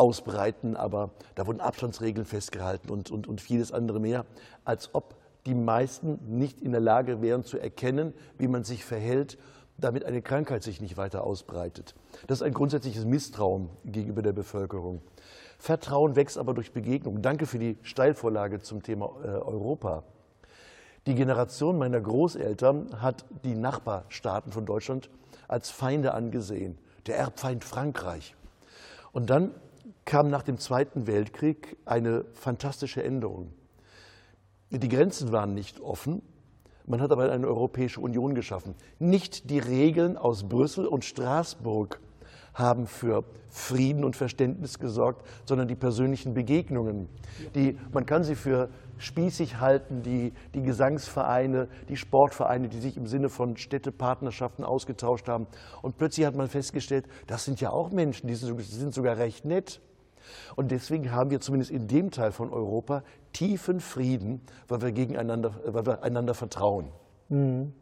ausbreiten, 0.01 0.75
aber 0.75 1.11
da 1.35 1.45
wurden 1.45 1.61
Abstandsregeln 1.61 2.25
festgehalten 2.25 2.89
und, 2.89 3.11
und, 3.11 3.27
und 3.27 3.39
vieles 3.39 3.71
andere 3.71 3.99
mehr, 3.99 4.25
als 4.65 4.89
ob 4.93 5.15
die 5.45 5.53
meisten 5.53 6.19
nicht 6.27 6.59
in 6.59 6.71
der 6.71 6.81
Lage 6.81 7.21
wären 7.21 7.43
zu 7.43 7.59
erkennen, 7.59 8.15
wie 8.39 8.47
man 8.47 8.63
sich 8.63 8.83
verhält, 8.83 9.37
damit 9.77 10.03
eine 10.03 10.23
Krankheit 10.23 10.63
sich 10.63 10.81
nicht 10.81 10.97
weiter 10.97 11.23
ausbreitet. 11.23 11.93
Das 12.25 12.39
ist 12.39 12.43
ein 12.43 12.53
grundsätzliches 12.53 13.05
Misstrauen 13.05 13.69
gegenüber 13.85 14.23
der 14.23 14.33
Bevölkerung. 14.33 15.01
Vertrauen 15.59 16.15
wächst 16.15 16.39
aber 16.39 16.55
durch 16.55 16.71
Begegnung. 16.71 17.21
Danke 17.21 17.45
für 17.45 17.59
die 17.59 17.77
Steilvorlage 17.83 18.59
zum 18.59 18.81
Thema 18.81 19.11
äh, 19.23 19.27
Europa. 19.27 20.03
Die 21.05 21.13
Generation 21.13 21.77
meiner 21.77 22.01
Großeltern 22.01 23.03
hat 23.03 23.25
die 23.43 23.53
Nachbarstaaten 23.53 24.51
von 24.51 24.65
Deutschland 24.65 25.11
als 25.47 25.69
Feinde 25.69 26.15
angesehen. 26.15 26.79
Der 27.05 27.17
Erbfeind 27.17 27.63
Frankreich. 27.63 28.35
Und 29.11 29.29
dann 29.29 29.51
kam 30.05 30.29
nach 30.29 30.43
dem 30.43 30.57
Zweiten 30.57 31.07
Weltkrieg 31.07 31.77
eine 31.85 32.25
fantastische 32.33 33.03
Änderung. 33.03 33.53
Die 34.69 34.89
Grenzen 34.89 35.31
waren 35.31 35.53
nicht 35.53 35.79
offen, 35.81 36.21
man 36.87 37.01
hat 37.01 37.11
aber 37.11 37.31
eine 37.31 37.47
Europäische 37.47 38.01
Union 38.01 38.33
geschaffen. 38.33 38.75
Nicht 38.99 39.49
die 39.49 39.59
Regeln 39.59 40.17
aus 40.17 40.43
Brüssel 40.47 40.87
und 40.87 41.05
Straßburg 41.05 41.99
haben 42.53 42.85
für 42.85 43.23
Frieden 43.49 44.03
und 44.03 44.15
Verständnis 44.15 44.79
gesorgt, 44.79 45.25
sondern 45.45 45.67
die 45.67 45.75
persönlichen 45.75 46.33
Begegnungen. 46.33 47.07
Die, 47.55 47.77
man 47.93 48.05
kann 48.05 48.23
sie 48.23 48.35
für 48.35 48.69
spießig 48.97 49.59
halten, 49.59 50.01
die, 50.03 50.33
die 50.53 50.61
Gesangsvereine, 50.61 51.67
die 51.89 51.97
Sportvereine, 51.97 52.67
die 52.67 52.79
sich 52.79 52.97
im 52.97 53.07
Sinne 53.07 53.29
von 53.29 53.57
Städtepartnerschaften 53.57 54.63
ausgetauscht 54.63 55.27
haben. 55.27 55.47
Und 55.81 55.97
plötzlich 55.97 56.25
hat 56.25 56.35
man 56.35 56.47
festgestellt, 56.47 57.05
das 57.27 57.45
sind 57.45 57.61
ja 57.61 57.71
auch 57.71 57.91
Menschen, 57.91 58.27
die 58.27 58.35
sind 58.35 58.93
sogar 58.93 59.17
recht 59.17 59.45
nett. 59.45 59.81
Und 60.55 60.71
deswegen 60.71 61.11
haben 61.11 61.29
wir 61.29 61.39
zumindest 61.39 61.71
in 61.71 61.87
dem 61.87 62.11
Teil 62.11 62.31
von 62.31 62.51
Europa 62.51 63.03
tiefen 63.33 63.79
Frieden, 63.79 64.41
weil 64.67 64.81
wir, 64.81 64.91
gegeneinander, 64.91 65.53
weil 65.65 65.85
wir 65.85 66.03
einander 66.03 66.33
vertrauen. 66.33 66.89
Mhm. 67.29 67.73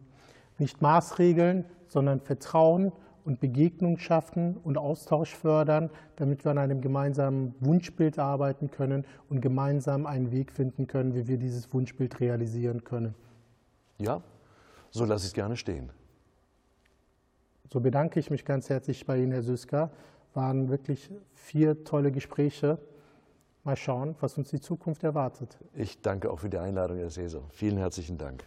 Nicht 0.57 0.81
Maßregeln, 0.81 1.65
sondern 1.87 2.19
Vertrauen 2.19 2.91
und 3.25 3.39
Begegnung 3.39 3.97
schaffen 3.97 4.57
und 4.57 4.77
Austausch 4.77 5.35
fördern, 5.35 5.89
damit 6.15 6.43
wir 6.45 6.51
an 6.51 6.57
einem 6.57 6.81
gemeinsamen 6.81 7.53
Wunschbild 7.59 8.17
arbeiten 8.17 8.71
können 8.71 9.05
und 9.29 9.41
gemeinsam 9.41 10.05
einen 10.05 10.31
Weg 10.31 10.51
finden 10.51 10.87
können, 10.87 11.13
wie 11.13 11.27
wir 11.27 11.37
dieses 11.37 11.73
Wunschbild 11.73 12.19
realisieren 12.19 12.83
können. 12.83 13.15
Ja, 13.99 14.21
so 14.91 15.05
lasse 15.05 15.25
ich 15.25 15.29
es 15.29 15.33
gerne 15.33 15.57
stehen. 15.57 15.91
So 17.71 17.79
bedanke 17.79 18.19
ich 18.19 18.31
mich 18.31 18.45
ganz 18.45 18.69
herzlich 18.69 19.05
bei 19.05 19.17
Ihnen, 19.17 19.31
Herr 19.31 19.43
Süska 19.43 19.91
waren 20.33 20.69
wirklich 20.69 21.09
vier 21.33 21.83
tolle 21.83 22.11
Gespräche. 22.11 22.77
Mal 23.63 23.75
schauen, 23.75 24.15
was 24.19 24.37
uns 24.37 24.49
die 24.49 24.61
Zukunft 24.61 25.03
erwartet. 25.03 25.57
Ich 25.73 26.01
danke 26.01 26.31
auch 26.31 26.39
für 26.39 26.49
die 26.49 26.57
Einladung, 26.57 26.97
Herr 26.97 27.09
Seser. 27.09 27.43
Vielen 27.51 27.77
herzlichen 27.77 28.17
Dank. 28.17 28.45